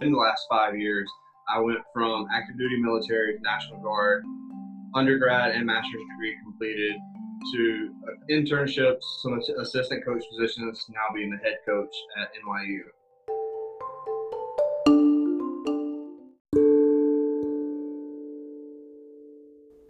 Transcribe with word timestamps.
In 0.00 0.12
the 0.12 0.18
last 0.18 0.46
five 0.48 0.78
years, 0.78 1.10
I 1.48 1.58
went 1.58 1.80
from 1.92 2.28
active 2.32 2.56
duty 2.56 2.80
military 2.80 3.36
to 3.36 3.42
National 3.42 3.80
Guard, 3.80 4.22
undergrad 4.94 5.56
and 5.56 5.66
master's 5.66 6.00
degree 6.12 6.36
completed, 6.44 6.94
to 7.52 7.90
internships, 8.30 9.02
some 9.22 9.40
assistant 9.60 10.04
coach 10.04 10.22
positions, 10.30 10.86
now 10.90 11.12
being 11.12 11.30
the 11.30 11.36
head 11.38 11.56
coach 11.66 11.92
at 12.16 12.28
NYU. 12.46 12.82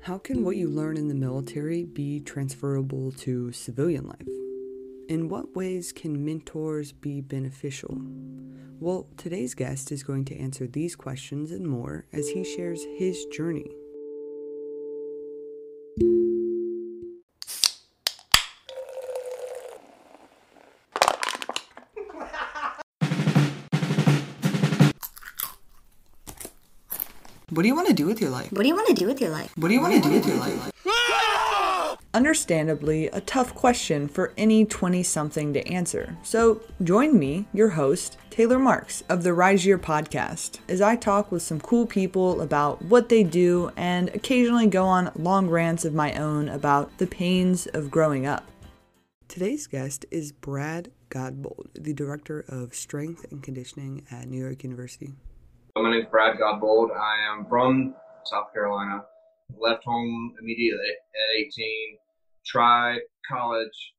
How 0.05 0.17
can 0.17 0.43
what 0.43 0.57
you 0.57 0.69
learn 0.69 0.97
in 0.97 1.09
the 1.09 1.15
military 1.15 1.85
be 1.85 2.21
transferable 2.21 3.13
to 3.13 3.53
civilian 3.53 4.07
life? 4.07 4.27
In 5.11 5.29
what 5.29 5.55
ways 5.55 5.93
can 5.93 6.25
mentors 6.25 6.93
be 6.93 7.21
beneficial? 7.21 7.99
Well, 8.81 9.09
today's 9.17 9.55
guest 9.55 9.91
is 9.91 10.05
going 10.05 10.25
to 10.27 10.37
answer 10.37 10.69
these 10.69 10.95
questions 10.95 11.51
and 11.51 11.67
more 11.67 12.07
as 12.13 12.29
he 12.29 12.45
shares 12.45 12.81
his 12.97 13.25
journey. 13.25 13.67
What 27.51 27.63
do 27.63 27.67
you 27.67 27.75
want 27.75 27.89
to 27.89 27.95
do 27.95 28.07
with 28.07 28.21
your 28.21 28.31
life? 28.31 28.53
What 28.53 28.63
do 28.63 28.69
you 28.69 28.77
want 28.77 28.87
to 28.87 28.95
do 28.95 29.09
with 29.09 29.21
your 29.21 29.31
life? 29.31 29.51
What 29.57 29.67
do 29.67 29.75
you 29.75 29.81
want 29.81 29.95
to 29.95 30.09
do 30.09 30.15
with 30.15 30.25
your 30.25 30.37
life? 30.37 30.71
Ah! 30.87 31.38
Understandably, 32.19 33.07
a 33.07 33.21
tough 33.21 33.55
question 33.55 34.09
for 34.09 34.33
any 34.37 34.65
20 34.65 35.05
something 35.05 35.53
to 35.53 35.65
answer. 35.69 36.17
So, 36.25 36.61
join 36.83 37.17
me, 37.17 37.47
your 37.55 37.69
host, 37.69 38.19
Taylor 38.29 38.59
Marks 38.59 39.05
of 39.09 39.23
the 39.23 39.33
Rise 39.33 39.65
Year 39.65 39.79
podcast, 39.79 40.59
as 40.69 40.81
I 40.81 40.97
talk 40.97 41.31
with 41.31 41.43
some 41.43 41.61
cool 41.61 41.87
people 41.87 42.41
about 42.41 42.83
what 42.83 43.09
they 43.09 43.23
do 43.23 43.71
and 43.77 44.09
occasionally 44.09 44.67
go 44.67 44.85
on 44.85 45.13
long 45.15 45.49
rants 45.49 45.85
of 45.85 45.95
my 45.95 46.13
own 46.15 46.49
about 46.49 46.99
the 46.99 47.07
pains 47.07 47.69
of 47.69 47.89
growing 47.89 48.27
up. 48.27 48.45
Today's 49.29 49.69
guest 49.69 50.05
is 50.11 50.33
Brad 50.33 50.91
Godbold, 51.11 51.69
the 51.75 51.95
director 51.95 52.45
of 52.49 52.75
strength 52.75 53.27
and 53.31 53.45
conditioning 53.45 54.05
at 54.11 54.27
New 54.27 54.41
York 54.41 54.65
University. 54.65 55.13
My 55.77 55.93
name 55.93 56.01
is 56.01 56.07
Brad 56.11 56.37
Godbold. 56.37 56.91
I 56.91 57.33
am 57.33 57.47
from 57.47 57.95
South 58.25 58.53
Carolina. 58.53 59.05
Left 59.57 59.85
home 59.85 60.35
immediately 60.43 60.91
at 60.91 61.47
18. 61.47 61.99
Tried 62.49 63.01
college 63.31 63.93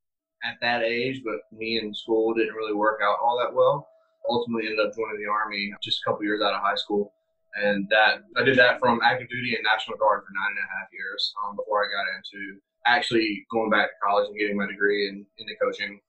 at 0.44 0.56
that 0.62 0.84
age, 0.84 1.22
but 1.24 1.40
me 1.58 1.78
and 1.78 1.96
school 1.96 2.34
didn't 2.34 2.56
really 2.56 2.74
work 2.74 3.00
out 3.04 3.18
all 3.22 3.38
that 3.40 3.54
well. 3.54 3.88
Ultimately, 4.30 4.68
ended 4.68 4.86
up 4.86 4.96
joining 4.96 5.22
the 5.22 5.30
Army 5.30 5.72
just 5.84 6.02
a 6.02 6.10
couple 6.10 6.24
years 6.24 6.42
out 6.42 6.54
of 6.54 6.62
high 6.62 6.76
school. 6.76 7.14
And 7.56 7.88
that 7.90 8.24
I 8.38 8.44
did 8.44 8.58
that 8.58 8.80
from 8.80 9.00
active 9.04 9.30
duty 9.30 9.56
and 9.56 9.64
National 9.64 9.98
Guard 9.98 10.22
for 10.22 10.34
nine 10.34 10.52
and 10.52 10.60
a 10.60 10.80
half 10.80 10.88
years 10.94 11.34
um, 11.44 11.56
before 11.56 11.84
I 11.84 11.88
got 11.90 12.06
into 12.16 12.60
actually 12.86 13.46
going 13.52 13.70
back 13.70 13.90
to 13.90 13.96
college 14.06 14.28
and 14.30 14.38
getting 14.38 14.58
my 14.58 14.68
degree 14.68 15.08
in, 15.10 15.26
in 15.38 15.46
the 15.48 15.56
coaching. 15.62 16.00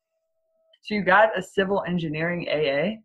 So 0.82 0.94
you 0.94 1.02
got 1.02 1.36
a 1.36 1.42
civil 1.42 1.82
engineering 1.86 2.46
AA? 2.50 3.00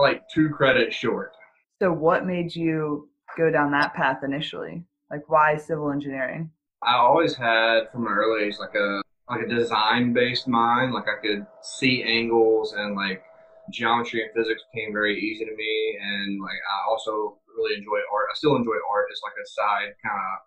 Like 0.00 0.22
two 0.32 0.50
credits 0.50 0.94
short. 0.94 1.32
So, 1.80 1.92
what 1.92 2.26
made 2.26 2.54
you 2.54 3.08
go 3.36 3.50
down 3.50 3.70
that 3.72 3.94
path 3.94 4.18
initially? 4.22 4.84
Like, 5.10 5.28
why 5.28 5.56
civil 5.56 5.90
engineering? 5.90 6.50
I 6.86 6.94
always 6.98 7.34
had 7.34 7.90
from 7.90 8.06
an 8.06 8.12
early 8.12 8.44
age 8.44 8.58
like 8.60 8.74
a 8.76 9.02
like 9.28 9.42
a 9.42 9.48
design 9.48 10.12
based 10.12 10.46
mind. 10.46 10.92
Like 10.92 11.06
I 11.08 11.20
could 11.20 11.44
see 11.60 12.04
angles 12.04 12.74
and 12.74 12.94
like 12.94 13.22
geometry 13.70 14.22
and 14.22 14.30
physics 14.34 14.62
came 14.72 14.92
very 14.92 15.18
easy 15.18 15.44
to 15.44 15.54
me. 15.54 15.98
And 16.00 16.40
like 16.40 16.54
I 16.54 16.88
also 16.88 17.38
really 17.56 17.76
enjoy 17.76 17.98
art. 18.12 18.28
I 18.30 18.34
still 18.34 18.54
enjoy 18.54 18.76
art. 18.90 19.08
It's 19.10 19.20
like 19.22 19.32
a 19.42 19.48
side 19.48 19.94
kind 20.04 20.16
of 20.16 20.38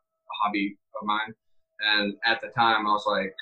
hobby 0.41 0.77
of 0.99 1.05
mine. 1.05 1.33
And 1.81 2.15
at 2.25 2.39
the 2.41 2.47
time, 2.47 2.87
I 2.87 2.91
was 2.91 3.05
like, 3.05 3.35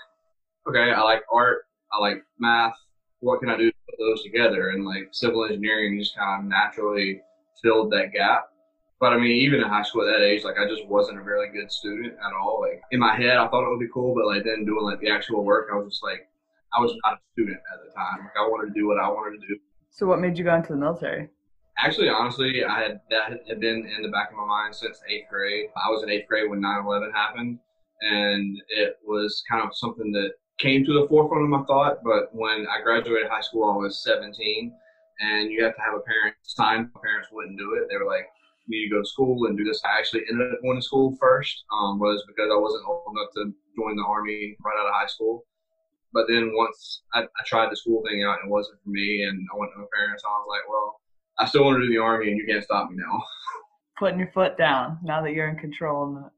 okay, 0.68 0.92
I 0.92 1.02
like 1.02 1.24
art. 1.32 1.66
I 1.94 2.00
like 2.00 2.24
math. 2.40 2.76
What 3.20 3.40
can 3.40 3.50
I 3.50 3.58
do 3.58 3.70
to 3.70 3.78
put 3.90 4.00
those 4.00 4.24
together? 4.24 4.70
And 4.70 4.86
like 4.86 5.10
civil 5.12 5.46
engineering 5.46 6.00
just 6.00 6.16
kind 6.16 6.44
of 6.44 6.50
naturally 6.50 7.22
filled 7.62 7.92
that 7.92 8.12
gap. 8.12 8.50
But 9.00 9.14
I 9.14 9.18
mean, 9.18 9.32
even 9.32 9.62
in 9.62 9.68
high 9.68 9.84
school 9.84 10.02
at 10.08 10.12
that 10.12 10.26
age, 10.26 10.44
like 10.44 10.58
I 10.58 10.68
just 10.68 10.88
wasn't 10.88 11.20
a 11.20 11.24
very 11.24 11.52
good 11.52 11.72
student 11.72 12.14
at 12.14 12.34
all. 12.34 12.62
Like 12.62 12.82
in 12.92 13.00
my 13.00 13.16
head, 13.16 13.38
I 13.38 13.48
thought 13.48 13.66
it 13.66 13.70
would 13.70 13.80
be 13.80 13.94
cool, 13.94 14.16
but 14.16 14.26
like 14.26 14.44
then 14.44 14.66
doing 14.66 14.84
like 14.84 15.00
the 15.00 15.10
actual 15.10 15.44
work, 15.44 15.70
I 15.72 15.76
was 15.76 15.94
just 15.94 16.04
like, 16.04 16.28
I 16.76 16.82
was 16.82 16.96
not 17.06 17.14
a 17.14 17.20
student 17.34 17.58
at 17.74 17.86
the 17.86 17.94
time. 17.94 18.26
Like 18.26 18.38
I 18.38 18.48
wanted 18.48 18.74
to 18.74 18.80
do 18.80 18.88
what 18.88 19.00
I 19.00 19.08
wanted 19.08 19.40
to 19.42 19.48
do. 19.48 19.60
So 19.92 20.08
what 20.08 20.20
made 20.20 20.38
you 20.38 20.44
go 20.44 20.56
into 20.56 20.74
the 20.74 20.80
military? 20.80 21.30
Actually, 21.80 22.10
honestly, 22.10 22.64
I 22.64 22.82
had 22.82 23.02
that 23.12 23.40
had 23.48 23.60
been 23.60 23.86
in 23.86 24.02
the 24.02 24.10
back 24.10 24.32
of 24.32 24.38
my 24.38 24.46
mind 24.46 24.76
since 24.76 25.00
eighth 25.08 25.30
grade. 25.30 25.70
I 25.76 25.92
was 25.92 26.02
in 26.02 26.10
eighth 26.10 26.28
grade 26.28 26.50
when 26.50 26.60
9/11 26.60 27.14
happened, 27.14 27.60
and 28.02 28.58
it 28.70 28.98
was 29.06 29.44
kind 29.50 29.64
of 29.64 29.76
something 29.76 30.12
that 30.14 30.32
came 30.58 30.84
to 30.86 30.94
the 30.94 31.08
forefront 31.08 31.44
of 31.44 31.50
my 31.50 31.64
thought. 31.66 32.04
But 32.04 32.34
when 32.34 32.66
I 32.66 32.82
graduated 32.82 33.30
high 33.30 33.42
school, 33.42 33.70
I 33.70 33.78
was 33.78 34.04
17, 34.04 34.74
and 35.20 35.52
you 35.52 35.64
have 35.64 35.76
to 35.76 35.82
have 35.82 35.94
a 35.94 36.00
parent 36.00 36.36
sign. 36.42 36.90
My 36.96 37.02
parents 37.02 37.30
wouldn't 37.32 37.60
do 37.60 37.76
it. 37.76 37.88
They 37.90 37.98
were 37.98 38.10
like, 38.10 38.26
"You 38.68 38.80
need 38.80 38.90
to 38.90 38.96
go 38.96 39.02
to 39.02 39.08
school 39.08 39.48
and 39.48 39.58
do 39.58 39.64
this." 39.64 39.82
I 39.84 39.98
actually 39.98 40.24
ended 40.30 40.54
up 40.54 40.62
going 40.62 40.78
to 40.78 40.82
school 40.82 41.16
first, 41.20 41.66
um, 41.72 42.00
was 42.00 42.24
because 42.28 42.50
I 42.52 42.58
wasn't 42.58 42.86
old 42.88 43.16
enough 43.16 43.32
to 43.36 43.54
join 43.76 43.96
the 43.96 44.04
army 44.04 44.56
right 44.64 44.80
out 44.80 44.88
of 44.88 44.94
high 44.94 45.08
school. 45.08 45.46
But 46.14 46.26
then 46.28 46.52
once 46.56 47.04
I, 47.14 47.24
I 47.24 47.44
tried 47.46 47.72
the 47.72 47.76
school 47.76 48.04
thing 48.08 48.24
out, 48.24 48.40
and 48.40 48.50
it 48.50 48.52
wasn't 48.52 48.80
for 48.84 48.90
me, 48.90 49.24
and 49.24 49.46
I 49.54 49.58
went 49.58 49.72
to 49.74 49.80
my 49.80 49.86
parents. 49.96 50.24
I 50.26 50.30
was 50.30 50.48
like, 50.50 50.70
"Well, 50.70 51.02
I 51.40 51.46
still 51.46 51.64
want 51.64 51.78
to 51.78 51.86
do 51.86 51.94
the 51.94 52.02
army, 52.02 52.30
and 52.30 52.38
you 52.38 52.46
can't 52.46 52.64
stop 52.64 52.90
me 52.90 52.98
now." 52.98 53.24
Putting 54.00 54.20
your 54.20 54.32
foot 54.32 54.58
down 54.58 55.00
now 55.04 55.22
that 55.24 55.34
you're 55.34 55.50
in 55.50 55.58
control. 55.58 56.32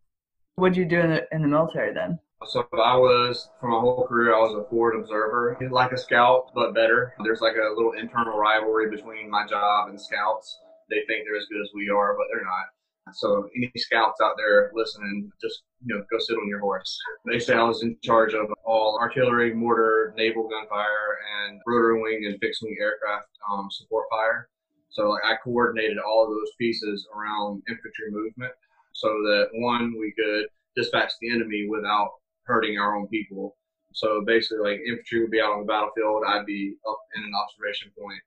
What'd 0.55 0.77
you 0.77 0.85
do 0.85 0.99
in 0.99 1.09
the 1.09 1.27
in 1.31 1.41
the 1.41 1.47
military 1.47 1.93
then? 1.93 2.19
So 2.47 2.65
I 2.73 2.95
was, 2.95 3.49
for 3.59 3.67
my 3.67 3.79
whole 3.79 4.07
career, 4.07 4.33
I 4.33 4.39
was 4.39 4.55
a 4.55 4.69
forward 4.69 4.95
observer, 4.97 5.57
like 5.71 5.91
a 5.91 5.97
scout, 5.97 6.51
but 6.55 6.73
better. 6.73 7.13
There's 7.23 7.41
like 7.41 7.55
a 7.55 7.75
little 7.75 7.91
internal 7.93 8.37
rivalry 8.37 8.89
between 8.89 9.29
my 9.29 9.45
job 9.45 9.89
and 9.89 9.99
scouts. 9.99 10.57
They 10.89 11.03
think 11.07 11.25
they're 11.25 11.37
as 11.37 11.47
good 11.51 11.61
as 11.61 11.69
we 11.73 11.89
are, 11.89 12.15
but 12.15 12.25
they're 12.31 12.43
not. 12.43 12.67
So 13.13 13.49
any 13.55 13.71
scouts 13.75 14.21
out 14.21 14.35
there 14.37 14.71
listening, 14.73 15.31
just 15.41 15.63
you 15.85 15.95
know, 15.95 16.03
go 16.11 16.19
sit 16.19 16.37
on 16.37 16.47
your 16.47 16.59
horse. 16.59 16.99
They 17.25 17.39
say 17.39 17.55
I 17.55 17.63
was 17.63 17.81
in 17.83 17.97
charge 18.03 18.33
of 18.33 18.47
all 18.65 18.99
artillery, 18.99 19.53
mortar, 19.53 20.13
naval 20.15 20.47
gunfire, 20.47 21.17
and 21.47 21.59
rotary 21.65 22.01
wing 22.01 22.25
and 22.25 22.39
fixed 22.39 22.61
wing 22.61 22.77
aircraft 22.79 23.29
um, 23.49 23.69
support 23.71 24.05
fire. 24.11 24.49
So 24.89 25.09
like 25.09 25.23
I 25.25 25.35
coordinated 25.43 25.97
all 25.97 26.23
of 26.23 26.29
those 26.29 26.51
pieces 26.59 27.07
around 27.15 27.63
infantry 27.67 28.11
movement, 28.11 28.51
so 28.93 29.07
that 29.07 29.47
one 29.53 29.95
we 29.99 30.11
could 30.11 30.45
dispatch 30.75 31.13
the 31.21 31.31
enemy 31.31 31.67
without 31.67 32.11
hurting 32.43 32.77
our 32.77 32.95
own 32.95 33.07
people. 33.07 33.55
So 33.93 34.23
basically, 34.25 34.69
like 34.69 34.79
infantry 34.87 35.21
would 35.21 35.31
be 35.31 35.41
out 35.41 35.53
on 35.53 35.61
the 35.61 35.65
battlefield, 35.65 36.23
I'd 36.27 36.45
be 36.45 36.75
up 36.87 36.99
in 37.15 37.23
an 37.23 37.31
observation 37.33 37.91
point 37.97 38.21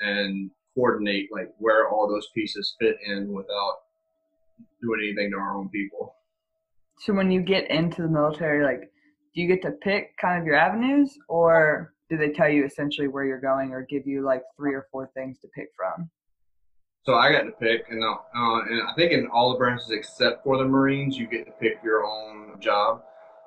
and 0.00 0.50
coordinate 0.78 1.28
like 1.32 1.52
where 1.58 1.88
all 1.88 2.08
those 2.08 2.28
pieces 2.34 2.76
fit 2.80 2.96
in 3.04 3.32
without 3.32 3.74
doing 4.80 5.00
anything 5.02 5.30
to 5.32 5.36
our 5.36 5.56
own 5.56 5.68
people. 5.70 6.14
So 7.00 7.12
when 7.12 7.30
you 7.30 7.42
get 7.42 7.68
into 7.70 8.02
the 8.02 8.08
military, 8.08 8.64
like, 8.64 8.90
do 9.34 9.42
you 9.42 9.48
get 9.48 9.62
to 9.62 9.72
pick 9.82 10.16
kind 10.20 10.40
of 10.40 10.46
your 10.46 10.56
avenues, 10.56 11.16
or 11.28 11.94
do 12.10 12.16
they 12.16 12.30
tell 12.30 12.48
you 12.48 12.64
essentially 12.64 13.08
where 13.08 13.24
you're 13.24 13.40
going, 13.40 13.72
or 13.72 13.86
give 13.88 14.06
you 14.06 14.24
like 14.24 14.42
three 14.56 14.74
or 14.74 14.86
four 14.90 15.10
things 15.14 15.38
to 15.40 15.48
pick 15.54 15.68
from? 15.76 16.10
So 17.04 17.14
I 17.14 17.30
got 17.32 17.42
to 17.42 17.52
pick, 17.52 17.82
and 17.90 18.02
uh, 18.02 18.16
and 18.34 18.82
I 18.82 18.92
think 18.96 19.12
in 19.12 19.28
all 19.32 19.52
the 19.52 19.58
branches 19.58 19.90
except 19.90 20.44
for 20.44 20.58
the 20.58 20.64
Marines, 20.64 21.16
you 21.16 21.26
get 21.26 21.46
to 21.46 21.52
pick 21.52 21.78
your 21.84 22.04
own 22.04 22.60
job. 22.60 23.02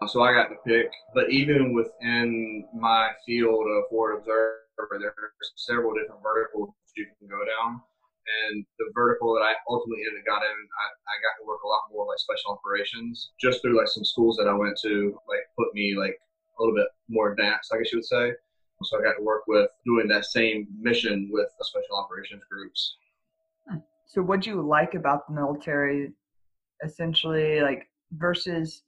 So 0.07 0.23
I 0.23 0.33
got 0.33 0.47
to 0.47 0.55
pick. 0.65 0.89
But 1.13 1.29
even 1.29 1.75
within 1.75 2.65
my 2.73 3.11
field 3.25 3.65
of 3.67 3.83
forward 3.89 4.17
observer, 4.17 4.97
there's 4.99 5.51
several 5.57 5.93
different 5.93 6.23
verticals 6.23 6.73
you 6.95 7.07
can 7.19 7.27
go 7.27 7.41
down. 7.45 7.81
And 8.21 8.65
the 8.77 8.91
vertical 8.93 9.33
that 9.33 9.41
I 9.41 9.53
ultimately 9.67 10.03
ended 10.05 10.21
up 10.21 10.39
got 10.39 10.45
in, 10.45 10.53
I, 10.53 10.85
I 11.09 11.15
got 11.25 11.41
to 11.41 11.47
work 11.47 11.63
a 11.63 11.67
lot 11.67 11.89
more 11.91 12.05
like 12.05 12.19
special 12.19 12.53
operations 12.53 13.31
just 13.41 13.61
through 13.61 13.77
like 13.77 13.89
some 13.89 14.05
schools 14.05 14.37
that 14.37 14.47
I 14.47 14.53
went 14.53 14.77
to, 14.83 15.17
like 15.27 15.41
put 15.57 15.73
me 15.73 15.95
like 15.97 16.15
a 16.15 16.61
little 16.61 16.75
bit 16.75 16.87
more 17.09 17.31
advanced, 17.31 17.73
I 17.73 17.77
guess 17.77 17.91
you 17.91 17.97
would 17.97 18.05
say. 18.05 18.31
So 18.83 18.99
I 18.99 19.03
got 19.03 19.17
to 19.17 19.23
work 19.23 19.43
with 19.47 19.69
doing 19.85 20.07
that 20.07 20.25
same 20.25 20.67
mission 20.79 21.29
with 21.31 21.47
special 21.61 21.97
operations 21.97 22.41
groups. 22.49 22.95
Hmm. 23.67 23.77
So 24.07 24.21
what 24.21 24.41
do 24.41 24.49
you 24.49 24.61
like 24.61 24.93
about 24.93 25.27
the 25.27 25.33
military 25.33 26.13
essentially 26.83 27.61
like 27.61 27.87
versus 28.13 28.83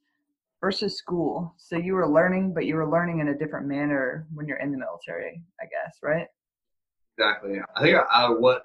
versus 0.61 0.97
school. 0.97 1.53
So 1.57 1.75
you 1.75 1.93
were 1.93 2.07
learning, 2.07 2.53
but 2.53 2.65
you 2.65 2.75
were 2.75 2.89
learning 2.89 3.19
in 3.19 3.27
a 3.27 3.37
different 3.37 3.67
manner 3.67 4.25
when 4.33 4.47
you're 4.47 4.59
in 4.59 4.71
the 4.71 4.77
military, 4.77 5.41
I 5.59 5.65
guess, 5.65 5.97
right? 6.01 6.27
Exactly. 7.17 7.59
I 7.75 7.81
think 7.81 7.97
I, 7.97 8.01
I, 8.25 8.29
what 8.29 8.63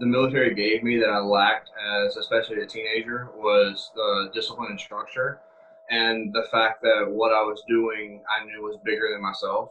the 0.00 0.06
military 0.06 0.54
gave 0.54 0.82
me 0.82 0.98
that 0.98 1.08
I 1.10 1.18
lacked 1.18 1.70
as 2.04 2.16
especially 2.16 2.60
a 2.62 2.66
teenager 2.66 3.28
was 3.36 3.90
the 3.94 4.30
discipline 4.34 4.70
and 4.70 4.80
structure 4.80 5.40
and 5.90 6.32
the 6.34 6.44
fact 6.50 6.82
that 6.82 7.06
what 7.08 7.32
I 7.32 7.42
was 7.42 7.62
doing 7.68 8.22
I 8.30 8.44
knew 8.44 8.62
was 8.62 8.78
bigger 8.84 9.10
than 9.12 9.22
myself. 9.22 9.70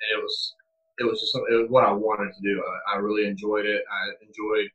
And 0.00 0.18
it 0.18 0.22
was 0.22 0.54
it 0.98 1.04
was 1.04 1.20
just 1.20 1.34
it 1.34 1.56
was 1.56 1.70
what 1.70 1.84
I 1.84 1.92
wanted 1.92 2.32
to 2.34 2.42
do. 2.42 2.62
I, 2.62 2.96
I 2.96 2.98
really 2.98 3.26
enjoyed 3.26 3.66
it. 3.66 3.82
I 3.90 4.24
enjoyed 4.24 4.70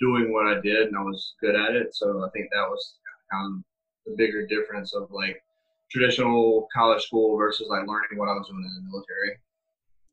doing 0.00 0.32
what 0.32 0.46
I 0.46 0.60
did 0.60 0.88
and 0.88 0.96
I 0.96 1.02
was 1.02 1.34
good 1.40 1.56
at 1.56 1.74
it. 1.74 1.94
So 1.94 2.24
I 2.24 2.30
think 2.30 2.48
that 2.52 2.68
was 2.68 2.94
kind 3.32 3.58
of 3.58 3.64
the 4.06 4.16
bigger 4.16 4.46
difference 4.46 4.94
of 4.94 5.10
like 5.10 5.42
traditional 5.90 6.68
college 6.74 7.02
school 7.04 7.36
versus 7.38 7.68
like 7.70 7.86
learning 7.86 8.16
what 8.18 8.28
I 8.28 8.34
was 8.34 8.48
doing 8.48 8.64
in 8.64 8.84
the 8.84 8.90
military. 8.90 9.38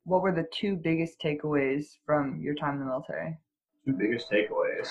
What 0.05 0.21
were 0.21 0.31
the 0.31 0.47
two 0.53 0.75
biggest 0.75 1.19
takeaways 1.19 1.97
from 2.05 2.39
your 2.39 2.53
time 2.53 2.75
in 2.75 2.79
the 2.81 2.85
military? 2.85 3.37
Two 3.85 3.93
biggest 3.93 4.29
takeaways. 4.29 4.87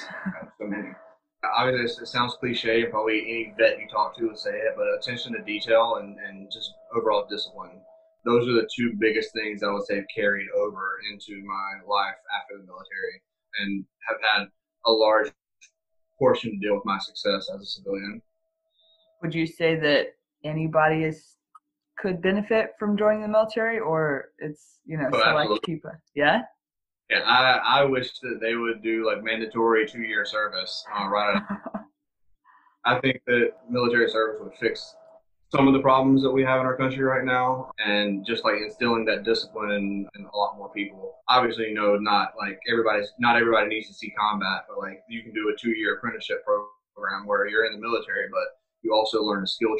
so 0.59 0.67
many. 0.67 0.89
Obviously, 1.57 2.03
it 2.03 2.07
sounds 2.07 2.37
cliche. 2.41 2.83
and 2.83 2.91
Probably 2.91 3.21
any 3.21 3.55
vet 3.57 3.79
you 3.79 3.87
talk 3.89 4.17
to 4.17 4.27
would 4.27 4.39
say 4.39 4.51
it, 4.51 4.75
but 4.77 4.87
attention 4.99 5.33
to 5.35 5.43
detail 5.43 6.01
and, 6.03 6.19
and 6.19 6.51
just 6.51 6.73
overall 6.97 7.27
discipline. 7.31 7.81
Those 8.25 8.49
are 8.49 8.55
the 8.55 8.69
two 8.75 8.95
biggest 8.99 9.33
things 9.35 9.63
I 9.63 9.71
would 9.71 9.85
say 9.85 9.97
have 9.97 10.07
carried 10.13 10.49
over 10.57 10.99
into 11.13 11.45
my 11.45 11.87
life 11.87 12.17
after 12.41 12.59
the 12.59 12.65
military 12.65 13.23
and 13.61 13.85
have 14.09 14.19
had 14.33 14.49
a 14.87 14.91
large 14.91 15.31
portion 16.19 16.51
to 16.53 16.57
deal 16.57 16.75
with 16.75 16.85
my 16.85 16.99
success 16.99 17.49
as 17.55 17.61
a 17.61 17.67
civilian. 17.67 18.21
Would 19.23 19.35
you 19.35 19.47
say 19.47 19.77
that 19.77 20.15
anybody 20.43 21.05
is 21.05 21.34
could 21.97 22.23
benefit 22.23 22.71
from 22.79 22.97
joining 22.97 23.23
the 23.23 23.29
military, 23.29 23.79
or 23.79 24.31
it's 24.39 24.81
you 24.85 24.97
know 24.97 25.09
oh, 25.13 25.19
select 25.19 25.39
absolutely. 25.39 25.75
people? 25.75 25.91
Yeah. 26.15 26.43
Yeah, 27.11 27.21
I 27.21 27.81
I 27.81 27.85
wish 27.85 28.19
that 28.21 28.39
they 28.41 28.55
would 28.55 28.83
do 28.83 29.07
like 29.07 29.23
mandatory 29.23 29.87
two 29.87 30.03
year 30.03 30.25
service 30.25 30.85
uh, 30.95 31.07
right. 31.09 31.43
I 32.87 32.99
think 33.01 33.21
that 33.27 33.51
military 33.69 34.11
service 34.11 34.41
would 34.43 34.55
fix 34.61 34.95
some 35.55 35.69
of 35.69 35.75
the 35.75 35.81
problems 35.81 36.23
that 36.23 36.31
we 36.31 36.43
have 36.43 36.61
in 36.61 36.67
our 36.67 36.77
country 36.77 37.05
right 37.05 37.25
now 37.25 37.71
and 37.79 38.27
just 38.27 38.45
like 38.45 38.57
instilling 38.57 39.05
that 39.05 39.23
discipline 39.23 39.71
in, 39.71 40.09
in, 40.17 40.25
a 40.25 40.37
lot 40.37 40.57
more 40.57 40.71
people 40.73 41.15
obviously 41.29 41.69
you 41.69 41.75
know 41.75 41.97
not 41.97 42.33
like 42.37 42.59
everybody's 42.71 43.13
not 43.19 43.37
everybody 43.37 43.69
needs 43.69 43.87
to 43.87 43.95
see 43.95 44.11
combat 44.19 44.63
but 44.69 44.79
like 44.79 45.03
you 45.09 45.23
can 45.23 45.33
do 45.33 45.53
a 45.55 45.59
two 45.59 45.71
year 45.71 45.97
apprenticeship 45.97 46.45
program 46.45 47.27
where 47.27 47.47
you're 47.47 47.67
in 47.67 47.73
the 47.73 47.79
military 47.79 48.27
but 48.31 48.45
you 48.83 48.93
also 48.93 49.23
learn 49.23 49.45
a 49.45 49.47
skill 49.47 49.77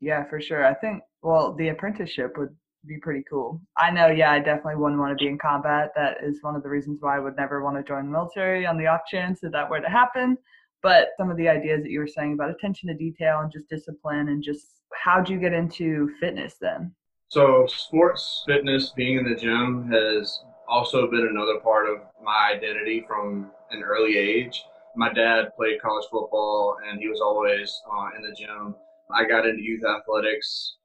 yeah 0.00 0.24
for 0.28 0.40
sure 0.40 0.64
i 0.64 0.74
think 0.74 1.02
well 1.22 1.54
the 1.54 1.68
apprenticeship 1.68 2.36
would 2.36 2.54
be 2.86 2.98
pretty 2.98 3.22
cool 3.28 3.60
i 3.78 3.90
know 3.90 4.06
yeah 4.06 4.32
i 4.32 4.38
definitely 4.38 4.76
wouldn't 4.76 5.00
want 5.00 5.16
to 5.16 5.22
be 5.22 5.28
in 5.28 5.36
combat 5.38 5.90
that 5.94 6.16
is 6.22 6.38
one 6.42 6.56
of 6.56 6.62
the 6.62 6.68
reasons 6.68 6.98
why 7.00 7.16
i 7.16 7.20
would 7.20 7.36
never 7.36 7.62
want 7.62 7.76
to 7.76 7.82
join 7.82 8.06
the 8.06 8.12
military 8.12 8.66
on 8.66 8.78
the 8.78 8.86
off 8.86 9.02
chance 9.10 9.40
that 9.40 9.52
that 9.52 9.68
were 9.68 9.80
to 9.80 9.88
happen 9.88 10.36
but 10.82 11.08
some 11.18 11.30
of 11.30 11.36
the 11.36 11.48
ideas 11.48 11.82
that 11.82 11.90
you 11.90 12.00
were 12.00 12.06
saying 12.06 12.32
about 12.32 12.50
attention 12.50 12.88
to 12.88 12.94
detail 12.94 13.40
and 13.40 13.52
just 13.52 13.68
discipline 13.68 14.28
and 14.28 14.42
just 14.42 14.80
how'd 14.92 15.28
you 15.28 15.38
get 15.38 15.52
into 15.52 16.10
fitness 16.20 16.56
then? 16.60 16.92
So, 17.28 17.66
sports 17.68 18.42
fitness, 18.46 18.90
being 18.90 19.18
in 19.18 19.24
the 19.24 19.36
gym, 19.36 19.90
has 19.92 20.42
also 20.68 21.08
been 21.08 21.28
another 21.30 21.60
part 21.60 21.88
of 21.88 21.98
my 22.24 22.52
identity 22.54 23.04
from 23.06 23.50
an 23.70 23.82
early 23.82 24.16
age. 24.16 24.64
My 24.96 25.12
dad 25.12 25.54
played 25.56 25.80
college 25.80 26.06
football 26.10 26.76
and 26.88 26.98
he 26.98 27.08
was 27.08 27.20
always 27.20 27.80
uh, 27.92 28.08
in 28.16 28.22
the 28.22 28.34
gym. 28.34 28.74
I 29.14 29.24
got 29.24 29.46
into 29.46 29.62
youth 29.62 29.84
athletics 29.84 30.76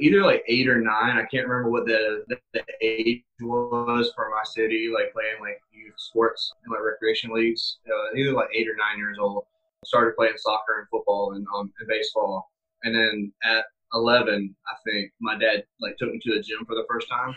either 0.00 0.22
like 0.22 0.44
eight 0.48 0.68
or 0.68 0.80
nine. 0.80 1.16
I 1.16 1.24
can't 1.24 1.46
remember 1.46 1.70
what 1.70 1.86
the, 1.86 2.24
the, 2.28 2.36
the 2.52 2.62
age 2.80 3.22
was 3.40 4.12
for 4.14 4.30
my 4.30 4.42
city, 4.44 4.90
like 4.92 5.12
playing 5.12 5.40
like 5.40 5.60
youth 5.72 5.94
sports 5.96 6.52
in 6.64 6.72
like 6.72 6.82
recreation 6.82 7.32
leagues. 7.32 7.78
Uh, 7.86 8.16
either 8.16 8.32
like 8.32 8.48
eight 8.54 8.68
or 8.68 8.76
nine 8.76 8.98
years 8.98 9.18
old. 9.20 9.44
Started 9.84 10.16
playing 10.16 10.34
soccer 10.36 10.78
and 10.80 10.88
football 10.88 11.32
and, 11.34 11.46
um, 11.54 11.72
and 11.78 11.88
baseball. 11.88 12.50
And 12.84 12.94
then 12.94 13.32
at 13.44 13.64
11, 13.92 14.54
I 14.66 14.90
think 14.90 15.12
my 15.20 15.36
dad 15.36 15.64
like 15.80 15.96
took 15.98 16.10
me 16.10 16.18
to 16.22 16.34
the 16.34 16.42
gym 16.42 16.64
for 16.66 16.74
the 16.74 16.86
first 16.88 17.08
time. 17.08 17.34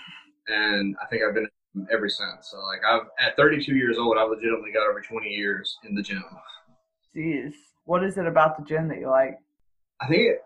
And 0.47 0.95
I 1.01 1.07
think 1.07 1.23
I've 1.23 1.35
been 1.35 1.47
ever 1.91 2.07
since. 2.07 2.49
So 2.49 2.57
like 2.59 2.81
I've 2.89 3.07
at 3.19 3.35
32 3.35 3.75
years 3.75 3.97
old, 3.97 4.17
I've 4.17 4.29
legitimately 4.29 4.71
got 4.71 4.89
over 4.89 5.01
20 5.01 5.27
years 5.27 5.77
in 5.87 5.93
the 5.93 6.01
gym. 6.01 6.23
Jeez, 7.15 7.53
what 7.83 8.03
is 8.03 8.17
it 8.17 8.25
about 8.25 8.57
the 8.57 8.63
gym 8.63 8.87
that 8.87 8.99
you 8.99 9.09
like? 9.09 9.37
I 10.01 10.07
think 10.07 10.37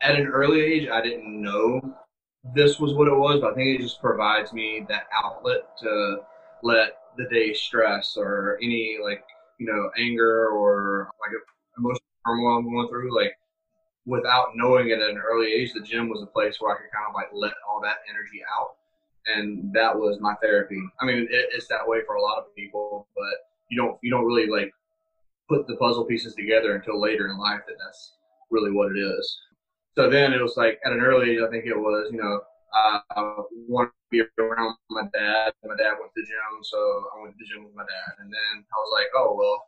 at 0.00 0.16
an 0.16 0.26
early 0.26 0.60
age, 0.60 0.88
I 0.88 1.00
didn't 1.00 1.40
know 1.42 1.80
this 2.54 2.78
was 2.78 2.94
what 2.94 3.08
it 3.08 3.16
was, 3.16 3.40
but 3.40 3.52
I 3.52 3.54
think 3.54 3.80
it 3.80 3.82
just 3.82 4.00
provides 4.00 4.52
me 4.52 4.84
that 4.88 5.04
outlet 5.24 5.76
to 5.80 6.18
let 6.62 6.98
the 7.16 7.24
day 7.30 7.52
stress 7.54 8.16
or 8.16 8.58
any 8.62 8.98
like 9.02 9.24
you 9.58 9.66
know 9.66 9.90
anger 9.98 10.48
or 10.48 11.10
like 11.20 11.30
emotional 11.78 12.00
turmoil 12.26 12.58
I'm 12.58 12.64
going 12.64 12.88
through, 12.88 13.16
like 13.16 13.32
without 14.06 14.48
knowing 14.54 14.90
it 14.90 15.00
at 15.00 15.10
an 15.10 15.18
early 15.18 15.52
age, 15.52 15.72
the 15.72 15.80
gym 15.80 16.08
was 16.08 16.22
a 16.22 16.26
place 16.26 16.56
where 16.60 16.74
I 16.74 16.78
could 16.78 16.92
kind 16.92 17.08
of 17.08 17.14
like 17.14 17.28
let 17.32 17.54
all 17.68 17.80
that 17.82 17.98
energy 18.08 18.42
out, 18.58 18.72
and 19.26 19.72
that 19.72 19.96
was 19.96 20.20
my 20.20 20.34
therapy. 20.42 20.80
I 21.00 21.06
mean, 21.06 21.26
it, 21.30 21.48
it's 21.52 21.68
that 21.68 21.86
way 21.86 22.00
for 22.06 22.16
a 22.16 22.22
lot 22.22 22.38
of 22.38 22.54
people, 22.54 23.08
but 23.14 23.34
you 23.70 23.80
don't 23.80 23.98
you 24.02 24.10
don't 24.10 24.26
really 24.26 24.48
like 24.48 24.72
put 25.48 25.66
the 25.66 25.76
puzzle 25.76 26.04
pieces 26.04 26.34
together 26.34 26.74
until 26.76 27.00
later 27.00 27.28
in 27.28 27.38
life 27.38 27.60
that 27.66 27.76
that's 27.78 28.14
really 28.54 28.70
what 28.70 28.94
it 28.94 28.98
is 28.98 29.24
so 29.96 30.10
then 30.10 30.32
it 30.32 30.42
was 30.42 30.56
like 30.56 30.80
at 30.84 30.92
an 30.92 31.00
early 31.00 31.38
I 31.38 31.48
think 31.50 31.66
it 31.66 31.78
was, 31.78 32.10
you 32.10 32.18
know, 32.18 32.40
I 32.74 33.00
wanted 33.68 33.90
to 33.90 34.10
be 34.10 34.22
around 34.42 34.74
my 34.90 35.02
dad. 35.14 35.52
My 35.62 35.76
dad 35.76 35.94
went 36.00 36.10
to 36.14 36.20
the 36.20 36.26
gym, 36.26 36.62
so 36.62 36.78
I 37.14 37.22
went 37.22 37.34
to 37.34 37.38
the 37.38 37.46
gym 37.46 37.64
with 37.64 37.74
my 37.74 37.86
dad. 37.86 38.18
And 38.18 38.26
then 38.26 38.64
I 38.66 38.76
was 38.76 38.90
like, 38.92 39.06
oh, 39.14 39.36
well, 39.38 39.62